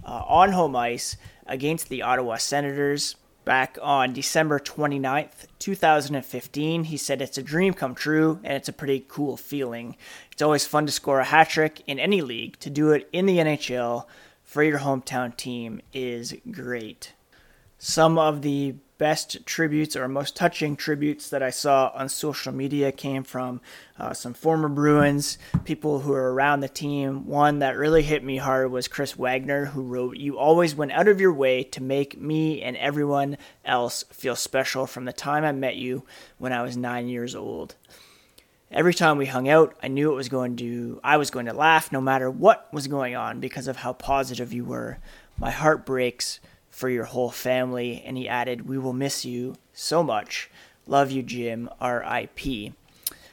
uh, 0.05 0.23
on 0.27 0.53
home 0.53 0.77
ice 0.77 1.17
against 1.47 1.89
the 1.89 2.03
Ottawa 2.03 2.37
Senators 2.37 3.17
back 3.45 3.79
on 3.81 4.13
December 4.13 4.59
29th, 4.59 5.47
2015. 5.59 6.85
He 6.85 6.97
said 6.97 7.23
it's 7.23 7.39
a 7.39 7.43
dream 7.43 7.75
come 7.75 7.95
true 7.95 8.41
and 8.43 8.55
it's 8.55 8.69
a 8.69 8.73
pretty 8.73 9.05
cool 9.09 9.37
feeling. 9.37 9.97
It's 10.33 10.43
always 10.43 10.67
fun 10.67 10.87
to 10.87 10.93
score 10.93 11.21
a 11.21 11.25
hat 11.25 11.49
trick 11.49 11.83
in 11.87 11.99
any 11.99 12.21
league. 12.21 12.59
To 12.61 12.71
do 12.71 12.91
it 12.91 13.09
in 13.13 13.27
the 13.27 13.39
NHL 13.39 14.05
for 14.43 14.63
your 14.63 14.81
hometown 14.81 15.37
team 15.37 15.81
is 15.93 16.35
great. 16.51 17.15
Some 17.79 18.19
of 18.19 18.43
the 18.43 18.75
best 18.99 19.45
tributes 19.45 19.97
or 19.97 20.09
most 20.09 20.37
touching 20.37 20.77
tributes 20.77 21.29
that 21.31 21.43
I 21.43 21.51
saw 21.51 21.91
on 21.95 22.09
social 22.09 22.53
media 22.53 22.93
came 22.93 23.25
from 23.25 23.61
uh, 23.99 24.15
some 24.15 24.35
former 24.35 24.69
Bruins, 24.69 25.39
people 25.65 26.01
who 26.01 26.13
are 26.13 26.33
around 26.33 26.61
the 26.61 26.69
team. 26.69 27.27
One 27.27 27.59
that 27.59 27.77
really 27.77 28.03
hit 28.03 28.25
me 28.25 28.39
hard 28.39 28.71
was 28.71 28.89
Chris 28.89 29.17
Wagner, 29.17 29.67
who 29.67 29.83
wrote, 29.83 30.17
You 30.17 30.39
always 30.39 30.75
went 30.75 30.93
out 30.93 31.09
of 31.09 31.21
your 31.21 31.33
way 31.33 31.63
to 31.65 31.83
make 31.83 32.21
me 32.21 32.63
and 32.63 32.77
everyone 32.77 33.37
else 33.65 34.05
feel 34.11 34.37
special 34.37 34.87
from 34.87 35.05
the 35.05 35.13
time 35.13 35.45
I 35.45 35.53
met 35.53 35.77
you 35.77 36.05
when 36.39 36.53
I 36.53 36.63
was 36.63 36.77
nine 36.77 37.09
years 37.09 37.35
old. 37.35 37.75
Every 38.71 38.95
time 38.95 39.17
we 39.17 39.27
hung 39.27 39.49
out, 39.49 39.77
I 39.83 39.89
knew 39.89 40.11
it 40.11 40.17
was 40.17 40.29
going 40.29 40.57
to 40.57 41.01
I 41.05 41.19
was 41.19 41.31
going 41.31 41.47
to 41.47 41.53
laugh 41.53 41.93
no 41.93 42.01
matter 42.01 42.29
what 42.29 42.69
was 42.73 42.89
going 42.89 43.15
on 43.15 43.39
because 43.39 43.69
of 43.69 43.77
how 43.77 43.93
positive 43.93 44.53
you 44.53 44.65
were. 44.65 44.99
My 45.39 45.51
heart 45.51 45.87
breaks 45.87 46.41
for 46.77 46.91
your 46.91 47.05
whole 47.05 47.31
family. 47.31 48.03
And 48.05 48.19
he 48.19 48.29
added, 48.29 48.69
We 48.69 48.77
will 48.77 48.93
miss 48.93 49.25
you 49.25 49.57
so 49.73 50.03
much. 50.03 50.51
Love 50.87 51.11
you, 51.11 51.23
Jim. 51.23 51.71
R.I.P. 51.81 52.75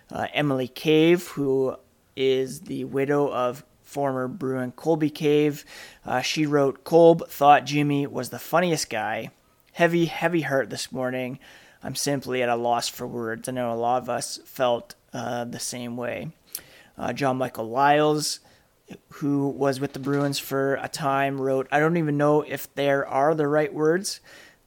Uh, 0.09 0.27
Emily 0.33 0.69
Cave, 0.69 1.27
who 1.27 1.75
is 2.15 2.61
the 2.61 2.85
widow 2.85 3.29
of 3.29 3.65
former 3.81 4.29
Bruin 4.29 4.71
Colby 4.71 5.09
Cave, 5.09 5.65
uh, 6.05 6.21
she 6.21 6.45
wrote, 6.45 6.85
Kolb 6.85 7.27
thought 7.27 7.65
Jimmy 7.65 8.07
was 8.07 8.29
the 8.29 8.39
funniest 8.39 8.89
guy. 8.89 9.29
Heavy, 9.73 10.05
heavy 10.05 10.41
heart 10.41 10.69
this 10.69 10.93
morning. 10.93 11.37
I'm 11.83 11.95
simply 11.95 12.41
at 12.41 12.47
a 12.47 12.55
loss 12.55 12.87
for 12.87 13.05
words. 13.05 13.49
I 13.49 13.51
know 13.51 13.73
a 13.73 13.75
lot 13.75 14.01
of 14.01 14.09
us 14.09 14.39
felt 14.45 14.95
uh, 15.11 15.43
the 15.43 15.59
same 15.59 15.97
way. 15.97 16.31
Uh, 16.97 17.11
John 17.11 17.37
Michael 17.37 17.67
Liles 17.67 18.39
who 19.09 19.47
was 19.49 19.79
with 19.79 19.93
the 19.93 19.99
Bruins 19.99 20.39
for 20.39 20.75
a 20.75 20.87
time, 20.87 21.39
wrote, 21.39 21.67
I 21.71 21.79
don't 21.79 21.97
even 21.97 22.17
know 22.17 22.41
if 22.41 22.73
there 22.75 23.07
are 23.07 23.33
the 23.33 23.47
right 23.47 23.73
words. 23.73 24.19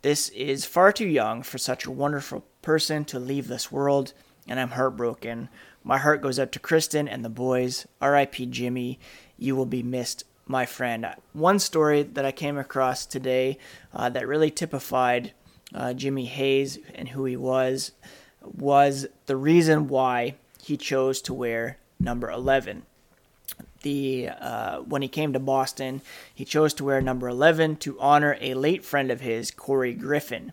This 0.03 0.29
is 0.31 0.65
far 0.65 0.93
too 0.93 1.07
young 1.07 1.43
for 1.43 1.59
such 1.59 1.85
a 1.85 1.91
wonderful 1.91 2.45
person 2.63 3.05
to 3.07 3.19
leave 3.19 3.49
this 3.49 3.73
world, 3.73 4.13
and 4.47 4.59
I'm 4.59 4.71
heartbroken. 4.71 5.49
My 5.83 5.99
heart 5.99 6.23
goes 6.23 6.39
out 6.39 6.53
to 6.53 6.59
Kristen 6.59 7.09
and 7.09 7.25
the 7.25 7.29
boys. 7.29 7.87
R.I.P. 8.01 8.47
Jimmy. 8.47 8.99
You 9.37 9.55
will 9.55 9.67
be 9.67 9.83
missed, 9.83 10.25
my 10.47 10.67
friend. 10.67 11.07
One 11.33 11.59
story 11.59 12.03
that 12.03 12.25
I 12.25 12.33
came 12.33 12.57
across 12.57 13.07
today 13.07 13.59
uh, 13.93 14.09
that 14.11 14.27
really 14.27 14.51
typified 14.51 15.33
uh, 15.75 15.93
Jimmy 15.93 16.27
Hayes 16.27 16.79
and 16.95 17.09
who 17.11 17.25
he 17.25 17.37
was 17.37 17.93
was 18.41 19.07
the 19.27 19.37
reason 19.37 19.89
why 19.89 20.37
he 20.63 20.77
chose 20.77 21.21
to 21.23 21.35
wear 21.35 21.79
number 21.99 22.31
11 22.31 22.85
the 23.87 24.29
uh, 24.41 24.79
when 24.81 25.01
he 25.01 25.07
came 25.07 25.33
to 25.33 25.39
Boston, 25.39 26.03
he 26.35 26.45
chose 26.45 26.75
to 26.75 26.85
wear 26.85 27.01
number 27.01 27.29
11 27.29 27.77
to 27.77 28.01
honor 28.01 28.37
a 28.41 28.55
late 28.55 28.85
friend 28.85 29.13
of 29.13 29.21
his, 29.21 29.53
Corey 29.53 29.95
Griffin, 29.95 30.53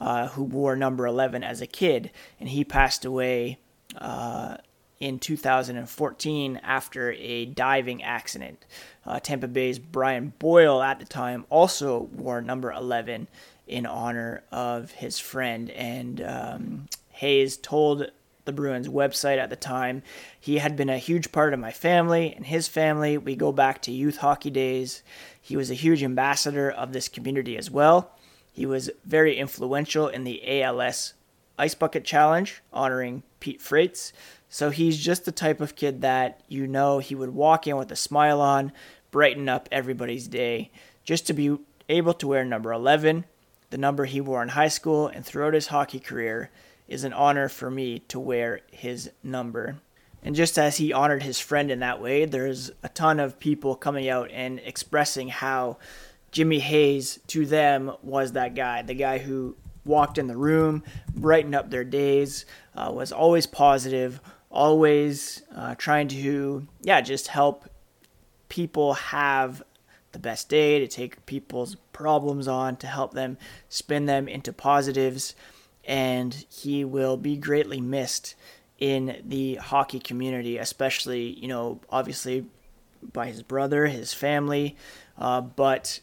uh, 0.00 0.26
who 0.28 0.42
wore 0.42 0.74
number 0.74 1.06
11 1.06 1.44
as 1.44 1.60
a 1.60 1.66
kid, 1.68 2.10
and 2.40 2.48
he 2.48 2.64
passed 2.64 3.04
away 3.04 3.58
uh, 3.98 4.56
in 4.98 5.20
2014 5.20 6.56
after 6.64 7.12
a 7.12 7.44
diving 7.44 8.02
accident. 8.02 8.66
Uh, 9.04 9.20
Tampa 9.20 9.46
Bay's 9.46 9.78
Brian 9.78 10.32
Boyle 10.40 10.82
at 10.82 10.98
the 10.98 11.06
time 11.06 11.46
also 11.48 12.08
wore 12.14 12.42
number 12.42 12.72
11 12.72 13.28
in 13.68 13.86
honor 13.86 14.42
of 14.50 14.90
his 14.90 15.20
friend. 15.20 15.70
And 15.70 16.20
um, 16.20 16.86
Hayes 17.10 17.56
told 17.56 18.10
the 18.46 18.52
Bruins 18.52 18.88
website 18.88 19.38
at 19.38 19.50
the 19.50 19.56
time 19.56 20.02
he 20.40 20.58
had 20.58 20.76
been 20.76 20.88
a 20.88 20.98
huge 20.98 21.32
part 21.32 21.52
of 21.52 21.60
my 21.60 21.72
family 21.72 22.32
and 22.34 22.46
his 22.46 22.68
family. 22.68 23.18
We 23.18 23.36
go 23.36 23.52
back 23.52 23.82
to 23.82 23.92
youth 23.92 24.18
hockey 24.18 24.50
days. 24.50 25.02
He 25.40 25.56
was 25.56 25.70
a 25.70 25.74
huge 25.74 26.02
ambassador 26.02 26.70
of 26.70 26.92
this 26.92 27.08
community 27.08 27.56
as 27.56 27.70
well. 27.70 28.12
He 28.52 28.64
was 28.64 28.90
very 29.04 29.36
influential 29.36 30.08
in 30.08 30.24
the 30.24 30.62
ALS 30.62 31.12
Ice 31.58 31.74
Bucket 31.74 32.04
Challenge, 32.04 32.62
honoring 32.72 33.22
Pete 33.40 33.60
Frates. 33.60 34.12
So 34.48 34.70
he's 34.70 34.98
just 34.98 35.24
the 35.24 35.32
type 35.32 35.60
of 35.60 35.76
kid 35.76 36.00
that 36.00 36.40
you 36.48 36.66
know 36.66 36.98
he 36.98 37.14
would 37.14 37.34
walk 37.34 37.66
in 37.66 37.76
with 37.76 37.90
a 37.92 37.96
smile 37.96 38.40
on, 38.40 38.72
brighten 39.10 39.48
up 39.48 39.68
everybody's 39.72 40.28
day. 40.28 40.70
Just 41.04 41.26
to 41.26 41.32
be 41.32 41.58
able 41.88 42.14
to 42.14 42.28
wear 42.28 42.44
number 42.44 42.72
11, 42.72 43.24
the 43.70 43.78
number 43.78 44.04
he 44.04 44.20
wore 44.20 44.42
in 44.42 44.50
high 44.50 44.68
school 44.68 45.08
and 45.08 45.24
throughout 45.24 45.54
his 45.54 45.68
hockey 45.68 46.00
career, 46.00 46.50
is 46.88 47.04
an 47.04 47.12
honor 47.12 47.48
for 47.48 47.70
me 47.70 48.00
to 48.00 48.20
wear 48.20 48.60
his 48.70 49.10
number. 49.22 49.76
And 50.22 50.34
just 50.34 50.58
as 50.58 50.76
he 50.76 50.92
honored 50.92 51.22
his 51.22 51.38
friend 51.38 51.70
in 51.70 51.80
that 51.80 52.00
way, 52.00 52.24
there's 52.24 52.70
a 52.82 52.88
ton 52.88 53.20
of 53.20 53.38
people 53.38 53.76
coming 53.76 54.08
out 54.08 54.30
and 54.32 54.60
expressing 54.64 55.28
how 55.28 55.78
Jimmy 56.32 56.58
Hayes 56.58 57.20
to 57.28 57.46
them 57.46 57.92
was 58.02 58.32
that 58.32 58.54
guy, 58.54 58.82
the 58.82 58.94
guy 58.94 59.18
who 59.18 59.56
walked 59.84 60.18
in 60.18 60.26
the 60.26 60.36
room, 60.36 60.82
brightened 61.14 61.54
up 61.54 61.70
their 61.70 61.84
days, 61.84 62.44
uh, 62.74 62.90
was 62.92 63.12
always 63.12 63.46
positive, 63.46 64.20
always 64.50 65.42
uh, 65.54 65.74
trying 65.76 66.08
to, 66.08 66.66
yeah, 66.82 67.00
just 67.00 67.28
help 67.28 67.68
people 68.48 68.94
have 68.94 69.62
the 70.12 70.18
best 70.18 70.48
day, 70.48 70.78
to 70.78 70.88
take 70.88 71.24
people's 71.26 71.76
problems 71.92 72.48
on, 72.48 72.74
to 72.76 72.86
help 72.86 73.12
them 73.12 73.36
spin 73.68 74.06
them 74.06 74.26
into 74.28 74.52
positives. 74.52 75.34
And 75.86 76.34
he 76.50 76.84
will 76.84 77.16
be 77.16 77.36
greatly 77.36 77.80
missed 77.80 78.34
in 78.78 79.22
the 79.24 79.54
hockey 79.56 80.00
community, 80.00 80.58
especially, 80.58 81.30
you 81.38 81.48
know, 81.48 81.80
obviously 81.88 82.46
by 83.12 83.26
his 83.26 83.42
brother, 83.42 83.86
his 83.86 84.12
family, 84.12 84.76
uh, 85.18 85.40
but 85.40 86.00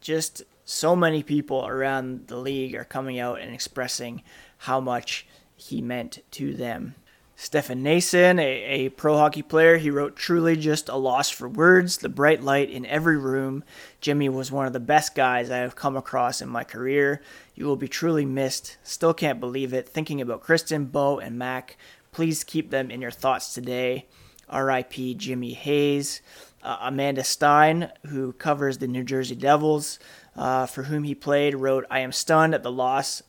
just 0.00 0.42
so 0.64 0.96
many 0.96 1.22
people 1.22 1.66
around 1.66 2.26
the 2.28 2.36
league 2.36 2.74
are 2.74 2.84
coming 2.84 3.18
out 3.18 3.40
and 3.40 3.54
expressing 3.54 4.22
how 4.58 4.80
much 4.80 5.26
he 5.56 5.80
meant 5.80 6.18
to 6.30 6.54
them. 6.54 6.94
Stefan 7.40 7.84
Noesen, 7.84 8.40
a, 8.40 8.64
a 8.64 8.88
pro 8.88 9.16
hockey 9.16 9.42
player, 9.42 9.76
he 9.76 9.92
wrote, 9.92 10.16
Truly 10.16 10.56
just 10.56 10.88
a 10.88 10.96
loss 10.96 11.30
for 11.30 11.48
words, 11.48 11.98
the 11.98 12.08
bright 12.08 12.42
light 12.42 12.68
in 12.68 12.84
every 12.84 13.16
room. 13.16 13.62
Jimmy 14.00 14.28
was 14.28 14.50
one 14.50 14.66
of 14.66 14.72
the 14.72 14.80
best 14.80 15.14
guys 15.14 15.48
I 15.48 15.58
have 15.58 15.76
come 15.76 15.96
across 15.96 16.42
in 16.42 16.48
my 16.48 16.64
career. 16.64 17.22
You 17.54 17.66
will 17.66 17.76
be 17.76 17.86
truly 17.86 18.24
missed. 18.24 18.76
Still 18.82 19.14
can't 19.14 19.38
believe 19.38 19.72
it. 19.72 19.88
Thinking 19.88 20.20
about 20.20 20.42
Kristen, 20.42 20.86
Bo, 20.86 21.20
and 21.20 21.38
Mac. 21.38 21.76
Please 22.10 22.42
keep 22.42 22.70
them 22.70 22.90
in 22.90 23.00
your 23.00 23.12
thoughts 23.12 23.54
today. 23.54 24.06
R.I.P. 24.48 25.14
Jimmy 25.14 25.52
Hayes. 25.52 26.20
Uh, 26.60 26.78
Amanda 26.80 27.22
Stein, 27.22 27.92
who 28.06 28.32
covers 28.32 28.78
the 28.78 28.88
New 28.88 29.04
Jersey 29.04 29.36
Devils, 29.36 30.00
uh, 30.34 30.66
for 30.66 30.82
whom 30.82 31.04
he 31.04 31.14
played, 31.14 31.54
wrote, 31.54 31.86
I 31.88 32.00
am 32.00 32.10
stunned 32.10 32.52
at 32.52 32.64
the 32.64 32.72
loss 32.72 33.22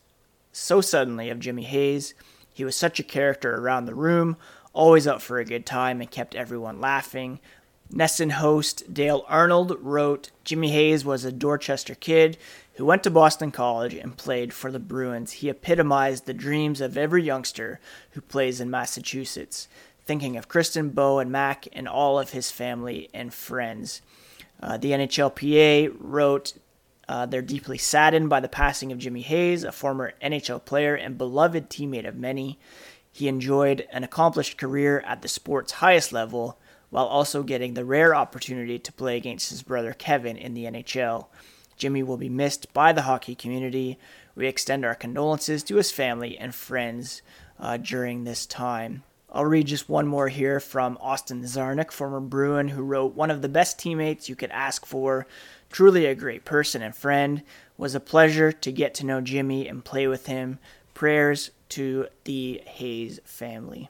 so 0.51 0.81
suddenly 0.81 1.29
of 1.29 1.39
Jimmy 1.39 1.63
Hayes. 1.63 2.15
He 2.59 2.65
was 2.65 2.75
such 2.75 2.99
a 2.99 3.03
character 3.03 3.55
around 3.55 3.85
the 3.85 3.95
room, 3.95 4.35
always 4.73 5.07
up 5.07 5.21
for 5.21 5.39
a 5.39 5.45
good 5.45 5.65
time 5.65 6.01
and 6.01 6.11
kept 6.11 6.35
everyone 6.35 6.81
laughing. 6.81 7.39
NESN 7.89 8.31
host 8.31 8.93
Dale 8.93 9.23
Arnold 9.29 9.77
wrote 9.79 10.31
Jimmy 10.43 10.71
Hayes 10.71 11.05
was 11.05 11.23
a 11.23 11.31
Dorchester 11.31 11.95
kid 11.95 12.37
who 12.73 12.83
went 12.83 13.01
to 13.03 13.09
Boston 13.09 13.51
College 13.51 13.93
and 13.93 14.17
played 14.17 14.51
for 14.51 14.73
the 14.73 14.77
Bruins. 14.77 15.31
He 15.31 15.47
epitomized 15.47 16.25
the 16.25 16.33
dreams 16.33 16.81
of 16.81 16.97
every 16.97 17.23
youngster 17.23 17.79
who 18.09 18.19
plays 18.19 18.59
in 18.59 18.69
Massachusetts, 18.69 19.69
thinking 20.03 20.35
of 20.35 20.49
Kristen, 20.49 20.89
Bo, 20.89 21.19
and 21.19 21.31
Mac 21.31 21.65
and 21.71 21.87
all 21.87 22.19
of 22.19 22.31
his 22.31 22.51
family 22.51 23.09
and 23.13 23.33
friends. 23.33 24.01
Uh, 24.61 24.75
the 24.75 24.91
NHLPA 24.91 25.95
wrote 25.97 26.55
uh, 27.09 27.25
they're 27.25 27.41
deeply 27.41 27.79
saddened 27.79 28.29
by 28.29 28.39
the 28.39 28.47
passing 28.47 28.91
of 28.91 28.99
Jimmy 28.99 29.21
Hayes, 29.21 29.63
a 29.63 29.71
former 29.71 30.13
NHL 30.21 30.63
player 30.63 30.93
and 30.93 31.17
beloved 31.17 31.67
teammate 31.67 32.07
of 32.07 32.15
many. 32.15 32.59
He 33.11 33.27
enjoyed 33.27 33.87
an 33.91 34.03
accomplished 34.03 34.59
career 34.59 34.99
at 35.07 35.23
the 35.23 35.27
sport's 35.27 35.71
highest 35.71 36.13
level, 36.13 36.59
while 36.91 37.07
also 37.07 37.41
getting 37.41 37.73
the 37.73 37.83
rare 37.83 38.13
opportunity 38.13 38.77
to 38.77 38.93
play 38.93 39.17
against 39.17 39.49
his 39.49 39.63
brother 39.63 39.91
Kevin 39.91 40.37
in 40.37 40.53
the 40.53 40.65
NHL. 40.65 41.25
Jimmy 41.77 42.03
will 42.03 42.17
be 42.17 42.29
missed 42.29 42.71
by 42.73 42.93
the 42.93 43.01
hockey 43.01 43.33
community. 43.33 43.97
We 44.35 44.45
extend 44.45 44.85
our 44.85 44.93
condolences 44.93 45.63
to 45.63 45.77
his 45.77 45.91
family 45.91 46.37
and 46.37 46.53
friends 46.53 47.23
uh, 47.59 47.77
during 47.77 48.23
this 48.23 48.45
time. 48.45 49.01
I'll 49.31 49.45
read 49.45 49.67
just 49.67 49.89
one 49.89 50.07
more 50.07 50.27
here 50.27 50.59
from 50.59 50.97
Austin 50.99 51.43
Czarnik, 51.43 51.91
former 51.91 52.19
Bruin, 52.19 52.69
who 52.69 52.81
wrote, 52.81 53.15
One 53.15 53.29
of 53.29 53.41
the 53.41 53.49
best 53.49 53.77
teammates 53.77 54.27
you 54.27 54.35
could 54.35 54.51
ask 54.51 54.85
for 54.85 55.27
Truly 55.71 56.07
a 56.07 56.15
great 56.15 56.45
person 56.45 56.81
and 56.81 56.95
friend. 56.95 57.43
Was 57.77 57.93
a 57.93 57.99
pleasure 57.99 58.51
to 58.51 58.71
get 58.71 58.95
to 58.95 59.05
know 59.05 59.21
Jimmy 59.21 59.67
and 59.67 59.85
play 59.85 60.07
with 60.07 60.25
him. 60.25 60.57
Prayers 60.95 61.51
to 61.69 62.07
the 62.23 62.61
Hayes 62.65 63.19
family. 63.23 63.89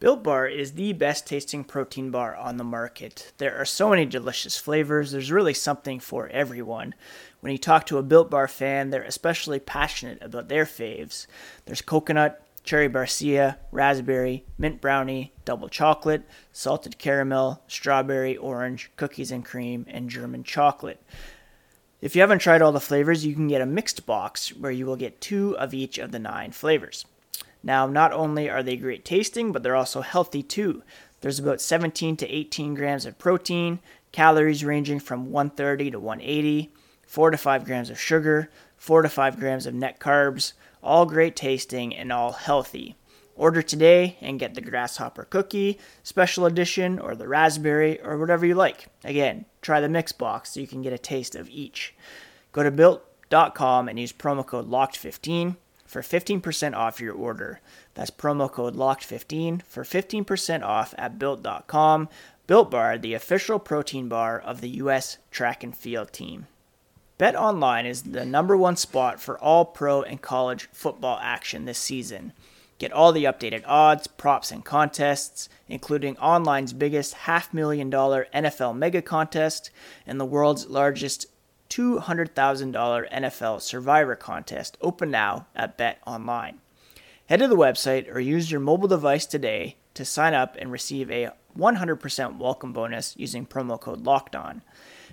Built 0.00 0.24
Bar 0.24 0.48
is 0.48 0.72
the 0.72 0.92
best 0.94 1.28
tasting 1.28 1.62
protein 1.62 2.10
bar 2.10 2.34
on 2.34 2.56
the 2.56 2.64
market. 2.64 3.32
There 3.38 3.56
are 3.56 3.64
so 3.64 3.90
many 3.90 4.04
delicious 4.04 4.58
flavors, 4.58 5.12
there's 5.12 5.30
really 5.30 5.54
something 5.54 6.00
for 6.00 6.26
everyone. 6.26 6.96
When 7.38 7.52
you 7.52 7.58
talk 7.58 7.86
to 7.86 7.98
a 7.98 8.02
Built 8.02 8.28
Bar 8.28 8.48
fan, 8.48 8.90
they're 8.90 9.04
especially 9.04 9.60
passionate 9.60 10.18
about 10.20 10.48
their 10.48 10.64
faves. 10.64 11.28
There's 11.66 11.82
coconut, 11.82 12.44
cherry 12.64 12.88
barcia, 12.88 13.56
raspberry, 13.70 14.44
mint 14.58 14.80
brownie, 14.80 15.32
double 15.44 15.68
chocolate, 15.68 16.22
salted 16.52 16.98
caramel, 16.98 17.62
strawberry, 17.66 18.36
orange, 18.36 18.90
cookies 18.96 19.30
and 19.30 19.44
cream, 19.44 19.84
and 19.88 20.10
German 20.10 20.44
chocolate. 20.44 21.02
If 22.00 22.16
you 22.16 22.20
haven't 22.20 22.40
tried 22.40 22.62
all 22.62 22.72
the 22.72 22.80
flavors, 22.80 23.24
you 23.24 23.34
can 23.34 23.48
get 23.48 23.60
a 23.60 23.66
mixed 23.66 24.06
box 24.06 24.48
where 24.56 24.72
you 24.72 24.86
will 24.86 24.96
get 24.96 25.20
two 25.20 25.56
of 25.58 25.72
each 25.72 25.98
of 25.98 26.12
the 26.12 26.18
nine 26.18 26.50
flavors. 26.50 27.04
Now, 27.62 27.86
not 27.86 28.12
only 28.12 28.50
are 28.50 28.62
they 28.62 28.76
great 28.76 29.04
tasting, 29.04 29.52
but 29.52 29.62
they're 29.62 29.76
also 29.76 30.00
healthy 30.00 30.42
too. 30.42 30.82
There's 31.20 31.38
about 31.38 31.60
17 31.60 32.16
to 32.16 32.28
18 32.28 32.74
grams 32.74 33.06
of 33.06 33.18
protein, 33.18 33.78
calories 34.10 34.64
ranging 34.64 34.98
from 34.98 35.30
130 35.30 35.92
to 35.92 36.00
180, 36.00 36.72
4 37.06 37.30
to 37.30 37.36
5 37.36 37.64
grams 37.64 37.90
of 37.90 38.00
sugar, 38.00 38.50
4 38.76 39.02
to 39.02 39.08
5 39.08 39.38
grams 39.38 39.66
of 39.66 39.74
net 39.74 40.00
carbs, 40.00 40.54
all 40.82 41.06
great 41.06 41.36
tasting 41.36 41.94
and 41.94 42.12
all 42.12 42.32
healthy. 42.32 42.96
Order 43.34 43.62
today 43.62 44.18
and 44.20 44.38
get 44.38 44.54
the 44.54 44.60
grasshopper 44.60 45.24
cookie, 45.24 45.78
special 46.02 46.44
edition, 46.44 46.98
or 46.98 47.14
the 47.14 47.28
raspberry, 47.28 48.00
or 48.02 48.18
whatever 48.18 48.44
you 48.44 48.54
like. 48.54 48.88
Again, 49.04 49.46
try 49.62 49.80
the 49.80 49.88
mix 49.88 50.12
box 50.12 50.52
so 50.52 50.60
you 50.60 50.66
can 50.66 50.82
get 50.82 50.92
a 50.92 50.98
taste 50.98 51.34
of 51.34 51.48
each. 51.48 51.94
Go 52.52 52.62
to 52.62 52.70
built.com 52.70 53.88
and 53.88 53.98
use 53.98 54.12
promo 54.12 54.46
code 54.46 54.68
LOCKED15 54.68 55.56
for 55.86 56.02
15% 56.02 56.74
off 56.74 57.00
your 57.00 57.14
order. 57.14 57.60
That's 57.94 58.10
promo 58.10 58.50
code 58.50 58.76
LOCKED15 58.76 59.62
for 59.62 59.84
15% 59.84 60.62
off 60.62 60.94
at 60.98 61.18
built.com. 61.18 62.08
Built 62.46 62.70
Bar, 62.70 62.98
the 62.98 63.14
official 63.14 63.58
protein 63.58 64.08
bar 64.08 64.38
of 64.38 64.60
the 64.60 64.70
U.S. 64.70 65.18
track 65.30 65.62
and 65.62 65.76
field 65.76 66.12
team. 66.12 66.48
Bet 67.18 67.36
Online 67.36 67.86
is 67.86 68.02
the 68.02 68.24
number 68.24 68.56
one 68.56 68.76
spot 68.76 69.20
for 69.20 69.38
all 69.38 69.64
pro 69.64 70.02
and 70.02 70.20
college 70.20 70.68
football 70.72 71.18
action 71.22 71.64
this 71.64 71.78
season. 71.78 72.32
Get 72.78 72.92
all 72.92 73.12
the 73.12 73.24
updated 73.24 73.62
odds, 73.64 74.06
props, 74.06 74.50
and 74.50 74.64
contests, 74.64 75.48
including 75.68 76.16
online's 76.16 76.72
biggest 76.72 77.14
half 77.14 77.54
million 77.54 77.90
dollar 77.90 78.26
NFL 78.34 78.76
mega 78.76 79.02
contest 79.02 79.70
and 80.06 80.18
the 80.18 80.24
world's 80.24 80.66
largest 80.66 81.26
$200,000 81.70 83.12
NFL 83.12 83.60
Survivor 83.60 84.16
contest, 84.16 84.76
open 84.80 85.10
now 85.10 85.46
at 85.54 85.78
Bet 85.78 85.98
Online. 86.06 86.58
Head 87.26 87.38
to 87.38 87.48
the 87.48 87.56
website 87.56 88.12
or 88.12 88.20
use 88.20 88.50
your 88.50 88.60
mobile 88.60 88.88
device 88.88 89.24
today 89.24 89.76
to 89.94 90.04
sign 90.04 90.34
up 90.34 90.56
and 90.58 90.70
receive 90.70 91.10
a 91.10 91.30
100% 91.56 92.38
welcome 92.38 92.72
bonus 92.72 93.14
using 93.16 93.46
promo 93.46 93.80
code 93.80 94.02
LOCKED 94.04 94.36
ON. 94.36 94.62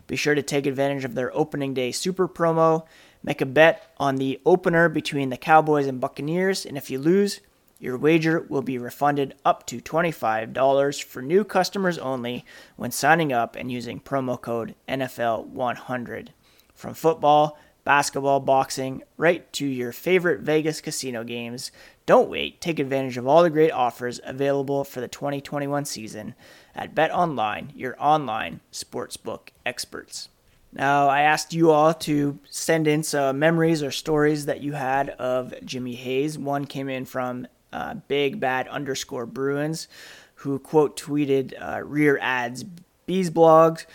Be 0.10 0.16
sure 0.16 0.34
to 0.34 0.42
take 0.42 0.66
advantage 0.66 1.06
of 1.06 1.14
their 1.14 1.32
opening 1.38 1.76
day 1.76 1.92
super 1.92 2.28
promo. 2.28 2.84
Make 3.22 3.42
a 3.42 3.46
bet 3.46 3.94
on 3.98 4.16
the 4.16 4.42
opener 4.44 4.90
between 4.90 5.30
the 5.30 5.38
Cowboys 5.38 5.86
and 5.86 6.02
Buccaneers, 6.02 6.66
and 6.66 6.78
if 6.78 6.90
you 6.90 6.98
lose, 6.98 7.42
your 7.78 7.96
wager 7.96 8.42
will 8.50 8.64
be 8.64 8.80
refunded 8.80 9.36
up 9.46 9.68
to 9.68 9.80
$25 9.80 11.04
for 11.04 11.22
new 11.22 11.44
customers 11.44 12.00
only 12.00 12.44
when 12.76 12.90
signing 12.90 13.32
up 13.32 13.56
and 13.56 13.72
using 13.72 14.00
promo 14.00 14.42
code 14.42 14.74
NFL100. 14.88 16.30
From 16.74 16.96
football, 16.96 17.60
basketball, 17.84 18.40
boxing, 18.40 19.04
right 19.16 19.52
to 19.54 19.68
your 19.68 19.92
favorite 19.92 20.40
Vegas 20.42 20.82
casino 20.82 21.24
games. 21.24 21.72
Don't 22.08 22.32
wait. 22.32 22.62
Take 22.62 22.80
advantage 22.80 23.18
of 23.18 23.28
all 23.28 23.44
the 23.44 23.52
great 23.52 23.72
offers 23.72 24.20
available 24.24 24.84
for 24.84 25.02
the 25.02 25.08
2021 25.08 25.86
season 25.86 26.34
at 26.76 26.96
Bet 26.96 27.12
Online, 27.12 27.72
your 27.76 27.96
online 28.00 28.62
sportsbook 28.72 29.50
experts. 29.66 30.30
Now, 30.72 31.08
I 31.08 31.22
asked 31.22 31.54
you 31.54 31.72
all 31.72 31.94
to 31.96 32.40
send 32.50 32.88
in 32.88 33.02
some 33.04 33.40
memories 33.40 33.82
or 33.82 33.92
stories 33.92 34.46
that 34.46 34.62
you 34.62 34.74
had 34.74 35.10
of 35.12 35.54
Jimmy 35.66 35.96
Hayes. 35.96 36.38
One 36.38 36.66
came 36.66 36.90
in 36.90 37.06
from 37.06 37.48
uh, 37.74 37.96
Big 38.08 38.40
Bad 38.40 38.68
underscore 38.68 39.26
Bruins, 39.26 39.88
who 40.36 40.60
quote 40.60 40.96
tweeted 40.96 41.54
uh, 41.60 41.82
rear 41.84 42.20
ads 42.22 42.64
bees 43.06 43.32
blogs, 43.32 43.86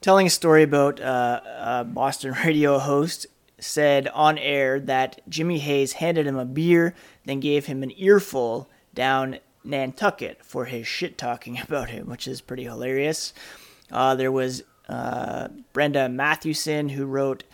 telling 0.00 0.28
a 0.28 0.30
story 0.30 0.62
about 0.62 1.00
uh, 1.00 1.40
a 1.44 1.84
Boston 1.84 2.32
radio 2.44 2.78
host 2.78 3.26
said 3.58 4.06
on 4.08 4.38
air 4.38 4.78
that 4.78 5.20
Jimmy 5.28 5.58
Hayes 5.58 5.94
handed 5.94 6.26
him 6.26 6.38
a 6.38 6.44
beer, 6.44 6.94
then 7.24 7.40
gave 7.40 7.66
him 7.66 7.82
an 7.82 7.92
earful 7.96 8.68
down 8.94 9.38
Nantucket 9.68 10.44
for 10.44 10.64
his 10.64 10.86
shit 10.86 11.16
talking 11.18 11.60
about 11.62 11.90
him, 11.90 12.08
which 12.08 12.26
is 12.26 12.40
pretty 12.40 12.64
hilarious. 12.64 13.32
Uh, 13.90 14.14
there 14.14 14.32
was 14.32 14.62
uh, 14.88 15.48
Brenda 15.72 16.08
Mathewson, 16.08 16.90
who 16.90 17.06
wrote 17.06 17.44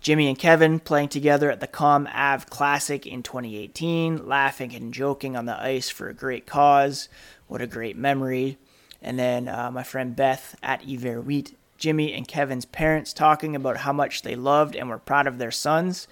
Jimmy 0.00 0.28
and 0.28 0.38
Kevin 0.38 0.78
playing 0.78 1.08
together 1.08 1.50
at 1.50 1.60
the 1.60 1.66
Com 1.66 2.08
Ave 2.12 2.46
Classic 2.48 3.06
in 3.06 3.22
2018, 3.22 4.26
laughing 4.28 4.74
and 4.74 4.94
joking 4.94 5.36
on 5.36 5.46
the 5.46 5.60
ice 5.60 5.90
for 5.90 6.08
a 6.08 6.14
great 6.14 6.46
cause. 6.46 7.08
What 7.48 7.60
a 7.60 7.66
great 7.66 7.96
memory. 7.96 8.58
And 9.02 9.18
then 9.18 9.48
uh, 9.48 9.70
my 9.70 9.82
friend 9.82 10.14
Beth 10.14 10.56
at 10.62 10.82
Iver 10.88 11.20
Wheat, 11.20 11.56
Jimmy 11.78 12.12
and 12.12 12.26
Kevin's 12.26 12.64
parents 12.64 13.12
talking 13.12 13.54
about 13.54 13.78
how 13.78 13.92
much 13.92 14.22
they 14.22 14.34
loved 14.34 14.74
and 14.74 14.88
were 14.88 14.98
proud 14.98 15.26
of 15.26 15.38
their 15.38 15.52
sons, 15.52 16.08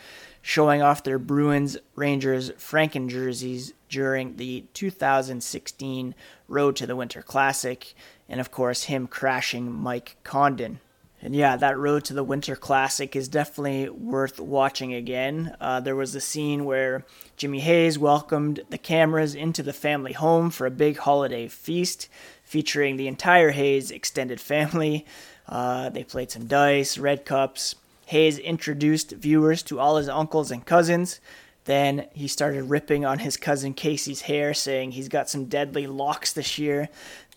showing 0.47 0.81
off 0.81 1.03
their 1.03 1.19
Bruins 1.19 1.77
Rangers 1.97 2.53
Franken 2.53 3.09
jerseys 3.09 3.73
during 3.89 4.37
the 4.37 4.63
2016 4.75 6.15
Road 6.47 6.77
to 6.77 6.87
the 6.87 6.95
Winter 6.95 7.21
Classic, 7.21 7.93
and 8.29 8.39
of 8.39 8.53
course, 8.53 8.85
him 8.85 9.09
crashing 9.09 9.73
Mike 9.73 10.17
Condon. 10.23 10.79
And 11.21 11.35
yeah, 11.35 11.57
that 11.57 11.77
Road 11.77 12.05
to 12.05 12.15
the 12.15 12.23
Winter 12.23 12.55
Classic 12.55 13.17
is 13.17 13.27
definitely 13.27 13.89
worth 13.89 14.39
watching 14.39 14.95
again. 14.95 15.57
Uh, 15.61 15.81
there 15.81 15.97
was 15.97 16.15
a 16.15 16.21
scene 16.21 16.65
where 16.65 17.05
Jimmy 17.37 17.59
Hayes 17.59 17.99
welcomed 17.99 18.61
the 18.71 18.79
cameras 18.79 19.35
into 19.35 19.65
the 19.65 19.73
family 19.73 20.13
home 20.13 20.51
for 20.51 20.65
a 20.65 20.71
big 20.71 20.99
holiday 20.99 21.49
feast 21.49 22.09
featuring 22.45 22.97
the 22.97 23.09
entire 23.09 23.51
Hayes 23.51 23.91
extended 23.91 24.41
family. 24.41 25.05
Uh, 25.49 25.89
they 25.89 26.05
played 26.05 26.31
some 26.31 26.47
dice, 26.47 26.99
red 26.99 27.25
cups. 27.25 27.75
Hayes 28.07 28.39
introduced 28.39 29.13
viewers 29.13 29.63
to 29.65 29.81
all 29.81 29.97
his 29.97 30.09
uncles 30.09 30.51
and 30.51 30.65
cousins. 30.65 31.21
Then 31.65 32.07
he 32.13 32.29
started 32.29 32.71
ripping 32.71 33.05
on 33.05 33.19
his 33.19 33.37
cousin 33.37 33.75
Casey's 33.75 34.23
hair, 34.23 34.55
saying 34.55 34.93
he's 34.93 35.09
got 35.09 35.29
some 35.29 35.47
deadly 35.47 35.89
locks 35.89 36.33
this 36.33 36.57
year. 36.57 36.89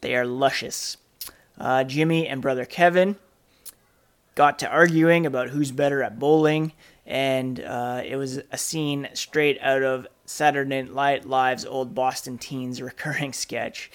They 0.02 0.16
are 0.16 0.26
luscious. 0.26 0.98
Uh, 1.58 1.84
Jimmy 1.84 2.28
and 2.28 2.42
brother 2.42 2.66
Kevin 2.66 3.16
got 4.36 4.60
to 4.60 4.70
arguing 4.70 5.26
about 5.26 5.50
who's 5.50 5.72
better 5.72 6.04
at 6.04 6.20
bowling, 6.20 6.74
and 7.06 7.60
uh, 7.60 8.04
it 8.06 8.16
was 8.16 8.40
a 8.52 8.58
scene 8.58 9.10
straight 9.14 9.58
out 9.62 9.82
of 9.82 10.08
Saturday 10.26 10.84
Night 10.84 11.26
Live's 11.26 11.66
old 11.66 11.96
Boston 11.96 12.38
Teens 12.38 12.80
recurring 12.80 13.34
sketch. 13.44 13.90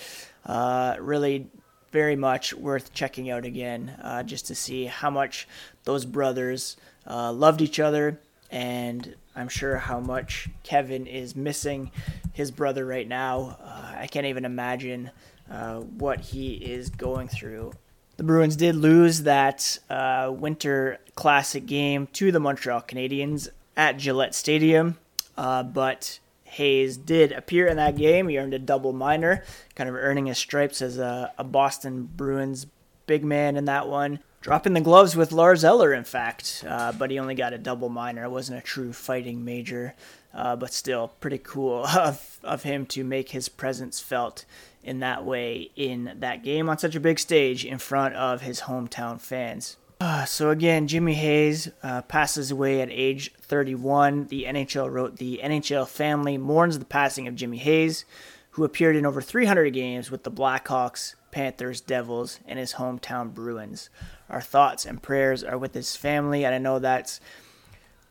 Uh, 0.44 0.96
really, 0.98 1.46
very 1.94 2.16
much 2.16 2.52
worth 2.52 2.92
checking 2.92 3.30
out 3.30 3.44
again, 3.44 3.96
uh, 4.02 4.20
just 4.24 4.48
to 4.48 4.54
see 4.54 4.86
how 4.86 5.08
much 5.08 5.46
those 5.84 6.04
brothers 6.04 6.76
uh, 7.06 7.32
loved 7.32 7.62
each 7.62 7.78
other 7.78 8.18
and 8.50 9.14
I'm 9.36 9.48
sure 9.48 9.76
how 9.76 10.00
much 10.00 10.48
Kevin 10.64 11.06
is 11.06 11.36
missing 11.36 11.92
his 12.32 12.50
brother 12.50 12.84
right 12.84 13.06
now. 13.06 13.58
Uh, 13.62 13.94
I 13.98 14.08
can't 14.08 14.26
even 14.26 14.44
imagine 14.44 15.12
uh, 15.48 15.82
what 15.82 16.18
he 16.18 16.54
is 16.54 16.90
going 16.90 17.28
through. 17.28 17.72
The 18.16 18.24
Bruins 18.24 18.56
did 18.56 18.74
lose 18.74 19.22
that 19.22 19.78
uh, 19.88 20.32
Winter 20.34 20.98
Classic 21.14 21.64
game 21.64 22.08
to 22.14 22.32
the 22.32 22.40
Montreal 22.40 22.82
Canadiens 22.82 23.48
at 23.76 23.98
Gillette 23.98 24.34
Stadium, 24.34 24.98
uh, 25.36 25.62
but 25.62 26.18
Hayes 26.54 26.96
did 26.96 27.32
appear 27.32 27.66
in 27.66 27.76
that 27.76 27.96
game. 27.96 28.28
He 28.28 28.38
earned 28.38 28.54
a 28.54 28.58
double 28.58 28.92
minor, 28.92 29.44
kind 29.74 29.88
of 29.88 29.94
earning 29.94 30.26
his 30.26 30.38
stripes 30.38 30.82
as 30.82 30.98
a, 30.98 31.32
a 31.38 31.44
Boston 31.44 32.08
Bruins 32.16 32.66
big 33.06 33.24
man 33.24 33.56
in 33.56 33.66
that 33.66 33.88
one 33.88 34.20
dropping 34.44 34.74
the 34.74 34.80
gloves 34.82 35.16
with 35.16 35.32
Lars 35.32 35.64
Eller, 35.64 35.94
in 35.94 36.04
fact, 36.04 36.62
uh, 36.68 36.92
but 36.92 37.10
he 37.10 37.18
only 37.18 37.34
got 37.34 37.54
a 37.54 37.58
double 37.58 37.88
minor. 37.88 38.24
It 38.24 38.30
wasn't 38.30 38.58
a 38.58 38.62
true 38.62 38.92
fighting 38.92 39.42
major, 39.42 39.94
uh, 40.34 40.54
but 40.54 40.70
still 40.70 41.08
pretty 41.18 41.38
cool 41.38 41.86
of, 41.96 42.38
of 42.44 42.62
him 42.62 42.84
to 42.86 43.04
make 43.04 43.30
his 43.30 43.48
presence 43.48 44.00
felt 44.00 44.44
in 44.82 45.00
that 45.00 45.24
way 45.24 45.70
in 45.76 46.12
that 46.18 46.44
game 46.44 46.68
on 46.68 46.76
such 46.76 46.94
a 46.94 47.00
big 47.00 47.18
stage 47.18 47.64
in 47.64 47.78
front 47.78 48.14
of 48.16 48.42
his 48.42 48.60
hometown 48.62 49.18
fans. 49.18 49.78
Uh, 50.00 50.24
so 50.24 50.50
again, 50.50 50.86
Jimmy 50.86 51.14
Hayes 51.14 51.70
uh, 51.82 52.02
passes 52.02 52.50
away 52.50 52.80
at 52.80 52.88
age 52.90 53.32
31. 53.40 54.26
The 54.26 54.44
NHL 54.44 54.90
wrote 54.90 55.16
the 55.16 55.40
NHL 55.42 55.88
family 55.88 56.36
mourns 56.36 56.78
the 56.78 56.84
passing 56.84 57.26
of 57.28 57.36
Jimmy 57.36 57.58
Hayes, 57.58 58.04
who 58.50 58.64
appeared 58.64 58.96
in 58.96 59.06
over 59.06 59.22
300 59.22 59.70
games 59.70 60.10
with 60.10 60.24
the 60.24 60.30
Blackhawks, 60.30 61.14
Panthers, 61.30 61.80
Devils, 61.80 62.40
and 62.46 62.58
his 62.58 62.74
hometown 62.74 63.32
Bruins 63.32 63.88
our 64.28 64.40
thoughts 64.40 64.84
and 64.84 65.02
prayers 65.02 65.44
are 65.44 65.58
with 65.58 65.74
his 65.74 65.96
family. 65.96 66.44
And 66.44 66.54
I 66.54 66.58
know 66.58 66.78
that's 66.78 67.20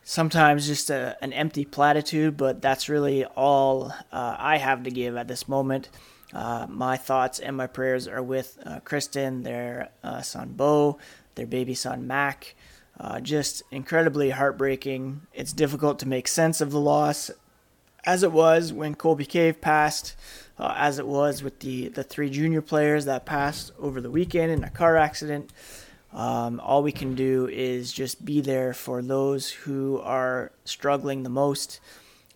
sometimes 0.04 0.68
just 0.68 0.90
a, 0.90 1.18
an 1.22 1.34
empty 1.34 1.66
platitude, 1.66 2.38
but 2.38 2.62
that's 2.62 2.90
really 2.90 3.26
all 3.26 3.94
uh, 4.12 4.36
I 4.38 4.58
have 4.58 4.84
to 4.84 4.92
give 4.92 5.16
at 5.16 5.28
this 5.28 5.48
moment. 5.48 5.90
Uh, 6.34 6.66
my 6.68 6.98
thoughts 6.98 7.40
and 7.40 7.56
my 7.56 7.68
prayers 7.68 8.08
are 8.08 8.24
with 8.24 8.58
uh, 8.66 8.80
Kristen, 8.80 9.44
their 9.44 9.90
uh, 10.04 10.22
son 10.22 10.54
Bo, 10.54 10.98
their 11.36 11.48
baby 11.48 11.74
son 11.74 12.08
Mac. 12.08 12.56
Uh, 13.00 13.20
just 13.20 13.64
incredibly 13.72 14.30
heartbreaking. 14.30 15.22
It's 15.34 15.52
difficult 15.52 15.98
to 16.00 16.08
make 16.08 16.28
sense 16.28 16.62
of 16.62 16.70
the 16.70 16.80
loss, 16.80 17.32
as 18.06 18.22
it 18.22 18.32
was 18.32 18.72
when 18.72 18.94
Colby 18.94 19.26
Cave 19.26 19.62
passed, 19.62 20.16
uh, 20.60 20.76
as 20.78 21.00
it 21.00 21.08
was 21.08 21.42
with 21.42 21.60
the, 21.62 21.88
the 21.88 22.04
three 22.04 22.30
junior 22.30 22.62
players 22.62 23.06
that 23.06 23.26
passed 23.26 23.72
over 23.80 24.00
the 24.00 24.12
weekend 24.12 24.52
in 24.52 24.64
a 24.64 24.70
car 24.70 24.96
accident. 24.96 25.52
Um, 26.12 26.60
all 26.60 26.84
we 26.84 26.92
can 26.92 27.16
do 27.16 27.48
is 27.48 27.92
just 27.92 28.24
be 28.24 28.42
there 28.42 28.74
for 28.74 29.02
those 29.02 29.50
who 29.50 30.00
are 30.02 30.52
struggling 30.64 31.24
the 31.24 31.30
most 31.30 31.80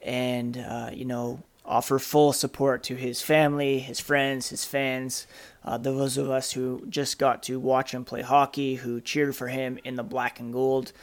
and, 0.01 0.57
uh, 0.57 0.89
you 0.91 1.05
know, 1.05 1.43
offer 1.63 1.99
full 1.99 2.33
support 2.33 2.81
to 2.83 2.95
his 2.95 3.21
family, 3.21 3.77
his 3.77 3.99
friends, 3.99 4.49
his 4.49 4.65
fans, 4.65 5.27
uh, 5.67 5.77
those 5.77 6.17
of 6.17 6.29
us 6.29 6.53
who 6.53 6.81
just 6.87 7.19
got 7.19 7.43
to 7.43 7.59
watch 7.59 7.93
him 7.93 8.05
play 8.05 8.21
hockey, 8.21 8.75
who 8.75 9.01
cheered 9.01 9.35
for 9.35 9.49
him 9.49 9.77
in 9.83 9.95
the 9.95 10.03
black 10.03 10.39
and 10.39 10.53
gold. 10.53 10.93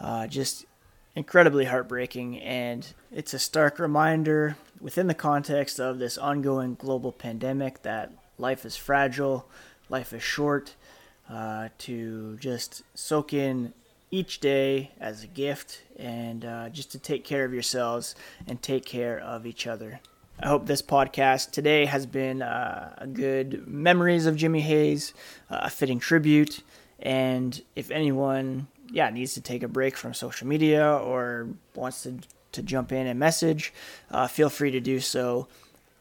Uh, 0.00 0.26
just 0.26 0.66
incredibly 1.14 1.66
heartbreaking, 1.66 2.40
and 2.40 2.94
it's 3.12 3.32
a 3.32 3.38
stark 3.38 3.78
reminder 3.78 4.56
within 4.80 5.06
the 5.06 5.14
context 5.14 5.78
of 5.78 6.00
this 6.00 6.18
ongoing 6.18 6.74
global 6.74 7.12
pandemic 7.12 7.82
that 7.82 8.10
life 8.38 8.64
is 8.64 8.76
fragile, 8.76 9.48
life 9.88 10.12
is 10.12 10.22
short, 10.22 10.74
uh, 11.30 11.68
to 11.78 12.36
just 12.38 12.82
soak 12.94 13.32
in 13.32 13.72
each 14.10 14.40
day 14.40 14.90
as 15.00 15.22
a 15.22 15.28
gift 15.28 15.82
and 15.96 16.44
uh, 16.44 16.68
just 16.70 16.90
to 16.90 16.98
take 16.98 17.24
care 17.24 17.44
of 17.44 17.52
yourselves 17.52 18.16
and 18.48 18.60
take 18.62 18.84
care 18.84 19.20
of 19.20 19.46
each 19.46 19.64
other. 19.66 20.00
I 20.40 20.46
hope 20.46 20.66
this 20.66 20.82
podcast 20.82 21.50
today 21.50 21.86
has 21.86 22.06
been 22.06 22.42
uh, 22.42 22.94
a 22.98 23.06
good 23.08 23.66
memories 23.66 24.26
of 24.26 24.36
Jimmy 24.36 24.60
Hayes, 24.60 25.12
uh, 25.50 25.60
a 25.62 25.70
fitting 25.70 25.98
tribute, 25.98 26.62
and 27.00 27.60
if 27.74 27.90
anyone, 27.90 28.68
yeah, 28.88 29.10
needs 29.10 29.34
to 29.34 29.40
take 29.40 29.64
a 29.64 29.68
break 29.68 29.96
from 29.96 30.14
social 30.14 30.46
media 30.46 30.92
or 30.92 31.48
wants 31.74 32.04
to 32.04 32.18
to 32.52 32.62
jump 32.62 32.92
in 32.92 33.06
and 33.06 33.18
message, 33.18 33.72
uh, 34.10 34.26
feel 34.26 34.48
free 34.48 34.70
to 34.70 34.80
do 34.80 35.00
so 35.00 35.48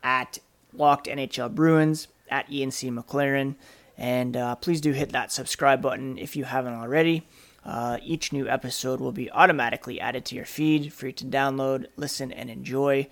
at 0.03 0.39
Locked 0.73 1.07
NHL 1.07 1.53
Bruins 1.53 2.07
at 2.29 2.47
ENC 2.49 2.91
McLaren. 2.91 3.55
And 3.97 4.37
uh, 4.37 4.55
please 4.55 4.79
do 4.79 4.91
hit 4.91 5.11
that 5.11 5.31
subscribe 5.31 5.81
button 5.81 6.17
if 6.17 6.35
you 6.35 6.45
haven't 6.45 6.73
already. 6.73 7.27
Uh, 7.65 7.97
each 8.01 8.31
new 8.31 8.47
episode 8.47 9.01
will 9.01 9.11
be 9.11 9.29
automatically 9.31 9.99
added 9.99 10.23
to 10.25 10.35
your 10.35 10.45
feed 10.45 10.93
you 11.03 11.11
to 11.11 11.25
download, 11.25 11.87
listen, 11.97 12.31
and 12.31 12.49
enjoy. 12.49 13.07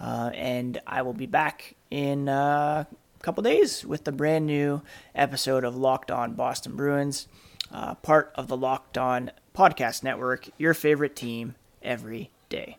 Uh, 0.00 0.30
and 0.34 0.80
I 0.86 1.02
will 1.02 1.14
be 1.14 1.26
back 1.26 1.74
in 1.90 2.28
uh, 2.28 2.84
a 3.18 3.22
couple 3.22 3.42
days 3.42 3.84
with 3.84 4.04
the 4.04 4.12
brand 4.12 4.46
new 4.46 4.82
episode 5.14 5.64
of 5.64 5.76
Locked 5.76 6.10
On 6.10 6.34
Boston 6.34 6.76
Bruins, 6.76 7.28
uh, 7.72 7.94
part 7.94 8.32
of 8.34 8.48
the 8.48 8.56
Locked 8.56 8.98
On 8.98 9.30
Podcast 9.54 10.02
Network, 10.02 10.48
your 10.58 10.74
favorite 10.74 11.16
team 11.16 11.54
every 11.82 12.30
day. 12.48 12.78